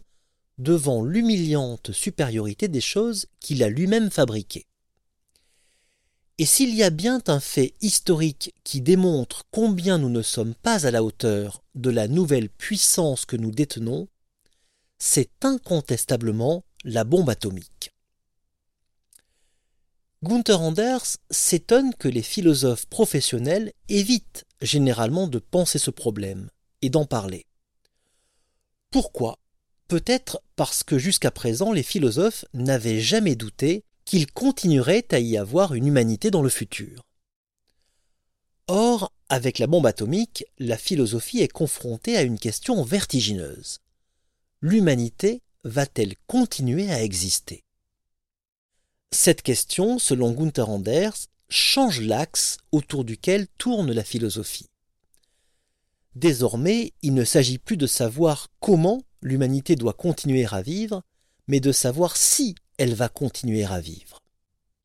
devant 0.56 1.02
l'humiliante 1.04 1.92
supériorité 1.92 2.66
des 2.68 2.80
choses 2.80 3.26
qu'il 3.40 3.62
a 3.62 3.68
lui-même 3.68 4.10
fabriquées. 4.10 4.69
Et 6.40 6.46
s'il 6.46 6.74
y 6.74 6.82
a 6.82 6.88
bien 6.88 7.20
un 7.26 7.38
fait 7.38 7.74
historique 7.82 8.54
qui 8.64 8.80
démontre 8.80 9.42
combien 9.50 9.98
nous 9.98 10.08
ne 10.08 10.22
sommes 10.22 10.54
pas 10.54 10.86
à 10.86 10.90
la 10.90 11.04
hauteur 11.04 11.62
de 11.74 11.90
la 11.90 12.08
nouvelle 12.08 12.48
puissance 12.48 13.26
que 13.26 13.36
nous 13.36 13.50
détenons, 13.50 14.08
c'est 14.98 15.28
incontestablement 15.42 16.64
la 16.82 17.04
bombe 17.04 17.28
atomique. 17.28 17.92
Gunther 20.22 20.62
Anders 20.62 21.18
s'étonne 21.30 21.94
que 21.94 22.08
les 22.08 22.22
philosophes 22.22 22.86
professionnels 22.86 23.74
évitent 23.90 24.46
généralement 24.62 25.26
de 25.26 25.40
penser 25.40 25.78
ce 25.78 25.90
problème 25.90 26.48
et 26.80 26.88
d'en 26.88 27.04
parler. 27.04 27.44
Pourquoi? 28.88 29.38
Peut-être 29.88 30.40
parce 30.56 30.84
que 30.84 30.98
jusqu'à 30.98 31.32
présent 31.32 31.70
les 31.70 31.82
philosophes 31.82 32.46
n'avaient 32.54 33.00
jamais 33.00 33.36
douté 33.36 33.84
qu'il 34.10 34.28
continuerait 34.28 35.06
à 35.12 35.20
y 35.20 35.36
avoir 35.36 35.72
une 35.72 35.86
humanité 35.86 36.32
dans 36.32 36.42
le 36.42 36.48
futur. 36.48 37.06
Or, 38.66 39.12
avec 39.28 39.60
la 39.60 39.68
bombe 39.68 39.86
atomique, 39.86 40.44
la 40.58 40.76
philosophie 40.76 41.38
est 41.38 41.52
confrontée 41.52 42.16
à 42.16 42.22
une 42.22 42.40
question 42.40 42.82
vertigineuse. 42.82 43.78
L'humanité 44.60 45.42
va-t-elle 45.62 46.16
continuer 46.26 46.90
à 46.90 47.04
exister? 47.04 47.62
Cette 49.12 49.42
question, 49.42 50.00
selon 50.00 50.32
Gunther 50.32 50.68
Anders, 50.68 51.28
change 51.48 52.00
l'axe 52.00 52.56
autour 52.72 53.04
duquel 53.04 53.46
tourne 53.58 53.92
la 53.92 54.02
philosophie. 54.02 54.70
Désormais, 56.16 56.94
il 57.02 57.14
ne 57.14 57.22
s'agit 57.22 57.58
plus 57.58 57.76
de 57.76 57.86
savoir 57.86 58.48
comment 58.58 59.04
l'humanité 59.22 59.76
doit 59.76 59.92
continuer 59.92 60.44
à 60.50 60.62
vivre, 60.62 61.04
mais 61.46 61.60
de 61.60 61.70
savoir 61.70 62.16
si 62.16 62.56
elle 62.80 62.94
va 62.94 63.10
continuer 63.10 63.66
à 63.66 63.78
vivre. 63.78 64.22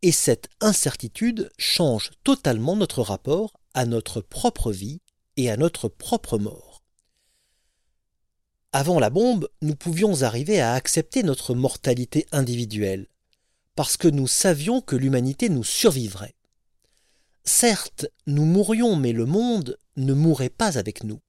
Et 0.01 0.11
cette 0.11 0.49
incertitude 0.59 1.49
change 1.57 2.11
totalement 2.25 2.75
notre 2.75 3.01
rapport 3.01 3.53
à 3.73 3.85
notre 3.85 4.19
propre 4.19 4.73
vie 4.73 4.99
et 5.37 5.49
à 5.49 5.55
notre 5.55 5.87
propre 5.87 6.37
mort. 6.37 6.83
Avant 8.73 8.99
la 8.99 9.09
bombe, 9.09 9.47
nous 9.61 9.75
pouvions 9.75 10.23
arriver 10.23 10.59
à 10.59 10.73
accepter 10.73 11.23
notre 11.23 11.55
mortalité 11.55 12.27
individuelle, 12.33 13.07
parce 13.75 13.95
que 13.95 14.09
nous 14.09 14.27
savions 14.27 14.81
que 14.81 14.97
l'humanité 14.97 15.47
nous 15.47 15.63
survivrait. 15.63 16.35
Certes, 17.45 18.07
nous 18.27 18.43
mourrions, 18.43 18.97
mais 18.97 19.13
le 19.13 19.25
monde 19.25 19.77
ne 19.95 20.13
mourrait 20.13 20.49
pas 20.49 20.77
avec 20.77 21.05
nous. 21.05 21.21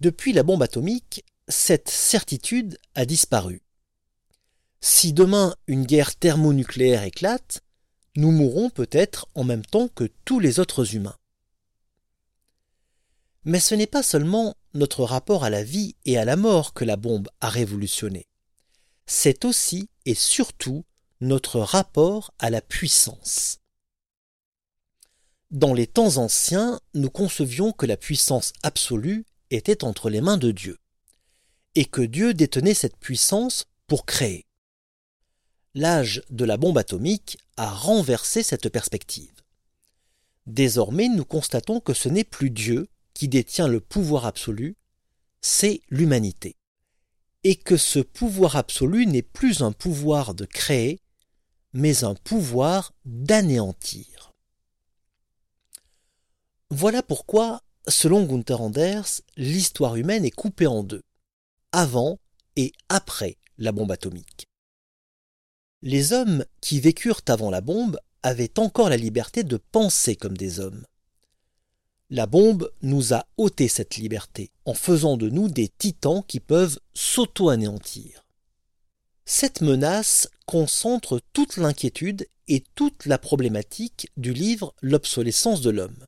Depuis 0.00 0.34
la 0.34 0.42
bombe 0.42 0.62
atomique, 0.62 1.24
cette 1.48 1.88
certitude 1.88 2.76
a 2.94 3.06
disparu. 3.06 3.62
Si 4.80 5.12
demain 5.12 5.54
une 5.66 5.84
guerre 5.84 6.14
thermonucléaire 6.16 7.02
éclate, 7.02 7.62
nous 8.16 8.30
mourrons 8.30 8.70
peut-être 8.70 9.26
en 9.34 9.44
même 9.44 9.64
temps 9.64 9.88
que 9.88 10.10
tous 10.24 10.40
les 10.40 10.60
autres 10.60 10.94
humains. 10.94 11.16
Mais 13.44 13.60
ce 13.60 13.74
n'est 13.74 13.86
pas 13.86 14.02
seulement 14.02 14.56
notre 14.74 15.04
rapport 15.04 15.44
à 15.44 15.50
la 15.50 15.62
vie 15.62 15.96
et 16.04 16.18
à 16.18 16.24
la 16.24 16.36
mort 16.36 16.74
que 16.74 16.84
la 16.84 16.96
bombe 16.96 17.28
a 17.40 17.48
révolutionné 17.48 18.28
c'est 19.08 19.46
aussi 19.46 19.88
et 20.04 20.14
surtout 20.14 20.84
notre 21.20 21.58
rapport 21.58 22.32
à 22.38 22.50
la 22.50 22.60
puissance. 22.60 23.58
Dans 25.50 25.72
les 25.72 25.86
temps 25.86 26.18
anciens, 26.18 26.78
nous 26.94 27.10
concevions 27.10 27.72
que 27.72 27.86
la 27.86 27.96
puissance 27.96 28.52
absolue 28.62 29.24
était 29.50 29.82
entre 29.82 30.10
les 30.10 30.20
mains 30.20 30.36
de 30.36 30.50
Dieu, 30.52 30.76
et 31.74 31.86
que 31.86 32.02
Dieu 32.02 32.34
détenait 32.34 32.74
cette 32.74 32.98
puissance 32.98 33.64
pour 33.86 34.04
créer. 34.04 34.44
L'âge 35.74 36.22
de 36.30 36.44
la 36.44 36.56
bombe 36.56 36.78
atomique 36.78 37.38
a 37.56 37.70
renversé 37.70 38.42
cette 38.42 38.68
perspective. 38.68 39.32
Désormais, 40.46 41.08
nous 41.08 41.24
constatons 41.24 41.80
que 41.80 41.94
ce 41.94 42.08
n'est 42.08 42.24
plus 42.24 42.50
Dieu 42.50 42.88
qui 43.14 43.28
détient 43.28 43.68
le 43.68 43.80
pouvoir 43.80 44.26
absolu, 44.26 44.76
c'est 45.40 45.80
l'humanité 45.90 46.56
et 47.44 47.56
que 47.56 47.76
ce 47.76 48.00
pouvoir 48.00 48.56
absolu 48.56 49.06
n'est 49.06 49.22
plus 49.22 49.62
un 49.62 49.72
pouvoir 49.72 50.34
de 50.34 50.44
créer, 50.44 51.00
mais 51.72 52.04
un 52.04 52.14
pouvoir 52.14 52.92
d'anéantir. 53.04 54.32
Voilà 56.70 57.02
pourquoi, 57.02 57.62
selon 57.86 58.24
Gunther 58.24 58.60
Anders, 58.60 59.22
l'histoire 59.36 59.96
humaine 59.96 60.24
est 60.24 60.30
coupée 60.30 60.66
en 60.66 60.82
deux, 60.82 61.02
avant 61.72 62.18
et 62.56 62.72
après 62.88 63.38
la 63.56 63.72
bombe 63.72 63.92
atomique. 63.92 64.47
Les 65.82 66.12
hommes 66.12 66.44
qui 66.60 66.80
vécurent 66.80 67.20
avant 67.28 67.50
la 67.50 67.60
bombe 67.60 67.98
avaient 68.24 68.58
encore 68.58 68.88
la 68.88 68.96
liberté 68.96 69.44
de 69.44 69.56
penser 69.56 70.16
comme 70.16 70.36
des 70.36 70.58
hommes. 70.58 70.84
La 72.10 72.26
bombe 72.26 72.72
nous 72.82 73.14
a 73.14 73.26
ôté 73.36 73.68
cette 73.68 73.96
liberté 73.96 74.50
en 74.64 74.74
faisant 74.74 75.16
de 75.16 75.28
nous 75.28 75.48
des 75.48 75.68
titans 75.68 76.24
qui 76.26 76.40
peuvent 76.40 76.80
s'auto-anéantir. 76.94 78.24
Cette 79.24 79.60
menace 79.60 80.28
concentre 80.46 81.20
toute 81.32 81.58
l'inquiétude 81.58 82.26
et 82.48 82.64
toute 82.74 83.04
la 83.06 83.18
problématique 83.18 84.10
du 84.16 84.32
livre 84.32 84.74
L'obsolescence 84.80 85.60
de 85.60 85.70
l'homme. 85.70 86.06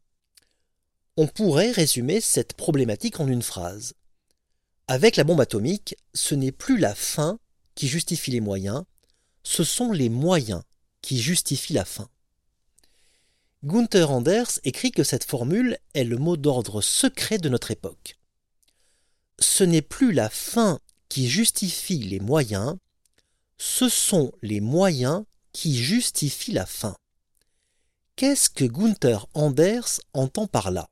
On 1.17 1.27
pourrait 1.27 1.71
résumer 1.71 2.21
cette 2.21 2.55
problématique 2.55 3.21
en 3.21 3.29
une 3.29 3.43
phrase. 3.43 3.93
Avec 4.89 5.17
la 5.17 5.25
bombe 5.25 5.43
atomique, 5.43 5.97
ce 6.15 6.35
n'est 6.35 6.51
plus 6.51 6.79
la 6.79 6.95
fin 6.95 7.39
qui 7.75 7.89
justifie 7.89 8.31
les 8.31 8.41
moyens, 8.41 8.85
ce 9.51 9.65
sont 9.65 9.91
les 9.91 10.11
moyens 10.11 10.63
qui 11.03 11.21
justifient 11.21 11.73
la 11.73 11.85
fin. 11.85 12.09
Gunther 13.65 14.13
Anders 14.13 14.61
écrit 14.63 14.93
que 14.93 15.03
cette 15.03 15.25
formule 15.25 15.77
est 15.93 16.05
le 16.05 16.19
mot 16.19 16.37
d'ordre 16.37 16.81
secret 16.81 17.39
de 17.39 17.49
notre 17.49 17.73
époque. 17.73 18.17
Ce 19.41 19.65
n'est 19.65 19.83
plus 19.83 20.13
la 20.13 20.31
fin 20.31 20.79
qui 21.09 21.29
justifie 21.29 21.99
les 21.99 22.21
moyens, 22.21 22.77
ce 23.59 23.89
sont 23.89 24.31
les 24.41 24.61
moyens 24.61 25.25
qui 25.51 25.83
justifient 25.83 26.53
la 26.53 26.67
fin. 26.67 26.95
Qu'est-ce 28.15 28.51
que 28.51 28.65
Gunther 28.65 29.27
Anders 29.35 30.01
entend 30.15 30.47
par 30.47 30.71
là? 30.71 30.89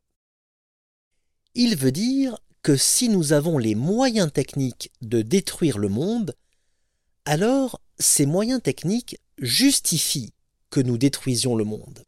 Il 1.54 1.76
veut 1.76 1.92
dire 1.92 2.36
que 2.62 2.76
si 2.76 3.08
nous 3.08 3.32
avons 3.32 3.56
les 3.56 3.76
moyens 3.76 4.32
techniques 4.32 4.90
de 5.00 5.22
détruire 5.22 5.78
le 5.78 5.88
monde, 5.88 6.34
alors 7.24 7.80
ces 7.98 8.26
moyens 8.26 8.62
techniques 8.62 9.18
justifient 9.38 10.32
que 10.70 10.80
nous 10.80 10.98
détruisions 10.98 11.56
le 11.56 11.64
monde. 11.64 12.04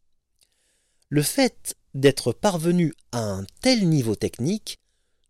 Le 1.08 1.22
fait 1.22 1.76
d'être 1.94 2.32
parvenu 2.32 2.94
à 3.12 3.22
un 3.22 3.44
tel 3.60 3.88
niveau 3.88 4.14
technique 4.14 4.78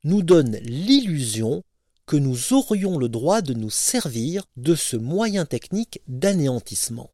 nous 0.04 0.22
donne 0.22 0.56
l'illusion 0.56 1.62
que 2.06 2.16
nous 2.16 2.52
aurions 2.52 2.98
le 2.98 3.08
droit 3.08 3.40
de 3.40 3.54
nous 3.54 3.70
servir 3.70 4.44
de 4.56 4.74
ce 4.74 4.96
moyen 4.96 5.46
technique 5.46 6.00
d'anéantissement. 6.08 7.12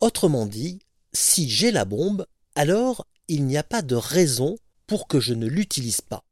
Autrement 0.00 0.46
dit, 0.46 0.80
si 1.12 1.48
j'ai 1.48 1.70
la 1.70 1.84
bombe, 1.84 2.26
alors 2.54 3.06
il 3.26 3.46
n'y 3.46 3.56
a 3.56 3.64
pas 3.64 3.82
de 3.82 3.94
raison 3.94 4.56
pour 4.86 5.08
que 5.08 5.20
je 5.20 5.34
ne 5.34 5.46
l'utilise 5.46 6.00
pas. 6.00 6.24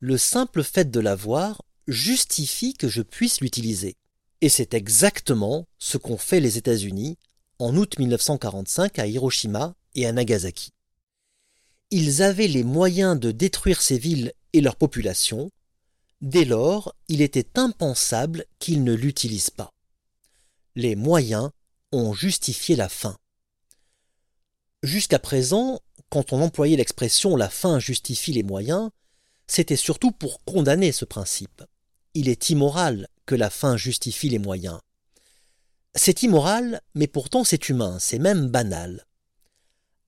Le 0.00 0.18
simple 0.18 0.62
fait 0.62 0.90
de 0.90 1.00
l'avoir 1.00 1.62
justifie 1.86 2.74
que 2.74 2.88
je 2.88 3.02
puisse 3.02 3.40
l'utiliser. 3.40 3.96
Et 4.40 4.48
c'est 4.48 4.74
exactement 4.74 5.66
ce 5.78 5.98
qu'ont 5.98 6.16
fait 6.18 6.40
les 6.40 6.58
États-Unis 6.58 7.18
en 7.58 7.76
août 7.76 7.98
1945 7.98 8.98
à 8.98 9.06
Hiroshima 9.06 9.74
et 9.94 10.06
à 10.06 10.12
Nagasaki. 10.12 10.72
Ils 11.90 12.22
avaient 12.22 12.46
les 12.46 12.64
moyens 12.64 13.18
de 13.18 13.32
détruire 13.32 13.82
ces 13.82 13.98
villes 13.98 14.32
et 14.52 14.60
leur 14.60 14.76
population, 14.76 15.50
dès 16.20 16.44
lors 16.44 16.94
il 17.08 17.20
était 17.20 17.58
impensable 17.58 18.44
qu'ils 18.58 18.84
ne 18.84 18.92
l'utilisent 18.92 19.50
pas. 19.50 19.72
Les 20.76 20.94
moyens 20.94 21.50
ont 21.92 22.12
justifié 22.12 22.76
la 22.76 22.88
fin. 22.88 23.16
Jusqu'à 24.82 25.18
présent, 25.18 25.80
quand 26.10 26.32
on 26.32 26.40
employait 26.40 26.76
l'expression 26.76 27.34
la 27.34 27.48
fin 27.48 27.80
justifie 27.80 28.32
les 28.32 28.44
moyens, 28.44 28.90
c'était 29.48 29.76
surtout 29.76 30.12
pour 30.12 30.44
condamner 30.44 30.92
ce 30.92 31.04
principe. 31.04 31.64
Il 32.14 32.28
est 32.28 32.50
immoral 32.50 33.08
que 33.26 33.34
la 33.34 33.50
fin 33.50 33.76
justifie 33.76 34.28
les 34.28 34.38
moyens. 34.38 34.80
C'est 35.94 36.22
immoral, 36.22 36.80
mais 36.94 37.06
pourtant 37.06 37.44
c'est 37.44 37.68
humain, 37.68 37.98
c'est 37.98 38.18
même 38.18 38.48
banal. 38.48 39.06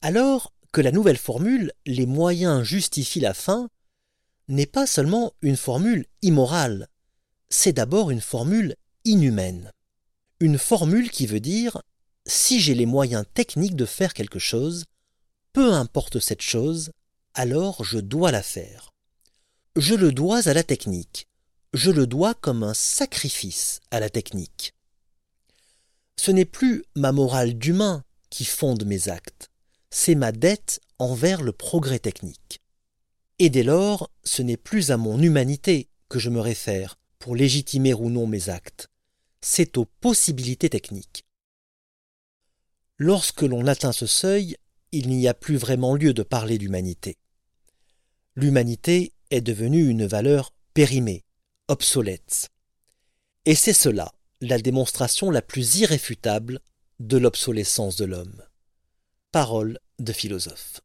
Alors 0.02 0.52
que 0.72 0.80
la 0.80 0.92
nouvelle 0.92 1.18
formule 1.18 1.72
les 1.84 2.06
moyens 2.06 2.62
justifient 2.62 3.20
la 3.20 3.34
fin 3.34 3.68
n'est 4.48 4.66
pas 4.66 4.86
seulement 4.86 5.32
une 5.42 5.56
formule 5.56 6.06
immorale, 6.22 6.88
c'est 7.48 7.72
d'abord 7.72 8.10
une 8.10 8.20
formule 8.20 8.76
inhumaine. 9.04 9.70
Une 10.38 10.58
formule 10.58 11.10
qui 11.10 11.26
veut 11.26 11.40
dire 11.40 11.82
si 12.26 12.60
j'ai 12.60 12.74
les 12.74 12.86
moyens 12.86 13.24
techniques 13.34 13.76
de 13.76 13.84
faire 13.86 14.14
quelque 14.14 14.38
chose, 14.38 14.84
peu 15.52 15.72
importe 15.72 16.20
cette 16.20 16.42
chose, 16.42 16.92
alors 17.34 17.84
je 17.84 17.98
dois 17.98 18.30
la 18.30 18.42
faire. 18.42 18.92
Je 19.76 19.94
le 19.94 20.12
dois 20.12 20.48
à 20.48 20.54
la 20.54 20.62
technique, 20.62 21.26
je 21.72 21.90
le 21.90 22.06
dois 22.06 22.34
comme 22.34 22.62
un 22.62 22.74
sacrifice 22.74 23.80
à 23.90 24.00
la 24.00 24.10
technique. 24.10 24.74
Ce 26.16 26.30
n'est 26.30 26.44
plus 26.44 26.84
ma 26.96 27.12
morale 27.12 27.54
d'humain 27.54 28.04
qui 28.28 28.44
fonde 28.44 28.84
mes 28.84 29.08
actes, 29.08 29.50
c'est 29.90 30.14
ma 30.14 30.32
dette 30.32 30.80
envers 30.98 31.42
le 31.42 31.52
progrès 31.52 31.98
technique. 31.98 32.60
Et 33.38 33.50
dès 33.50 33.62
lors, 33.62 34.10
ce 34.24 34.42
n'est 34.42 34.56
plus 34.56 34.90
à 34.90 34.96
mon 34.96 35.20
humanité 35.20 35.88
que 36.08 36.18
je 36.18 36.28
me 36.28 36.40
réfère 36.40 36.98
pour 37.18 37.36
légitimer 37.36 37.94
ou 37.94 38.10
non 38.10 38.26
mes 38.26 38.48
actes, 38.48 38.88
c'est 39.40 39.78
aux 39.78 39.86
possibilités 39.86 40.68
techniques. 40.68 41.24
Lorsque 42.98 43.42
l'on 43.42 43.66
atteint 43.66 43.92
ce 43.92 44.06
seuil, 44.06 44.56
il 44.92 45.08
n'y 45.08 45.28
a 45.28 45.34
plus 45.34 45.56
vraiment 45.56 45.94
lieu 45.94 46.12
de 46.12 46.22
parler 46.22 46.58
d'humanité. 46.58 47.16
L'humanité 48.34 49.12
est 49.30 49.40
devenue 49.40 49.88
une 49.88 50.06
valeur 50.06 50.52
périmée, 50.74 51.24
obsolète. 51.70 52.50
Et 53.46 53.54
c'est 53.54 53.72
cela 53.72 54.12
la 54.40 54.58
démonstration 54.58 55.30
la 55.30 55.40
plus 55.40 55.76
irréfutable 55.76 56.60
de 56.98 57.16
l'obsolescence 57.16 57.96
de 57.96 58.06
l'homme. 58.06 58.42
Parole 59.30 59.78
de 60.00 60.12
philosophe. 60.12 60.80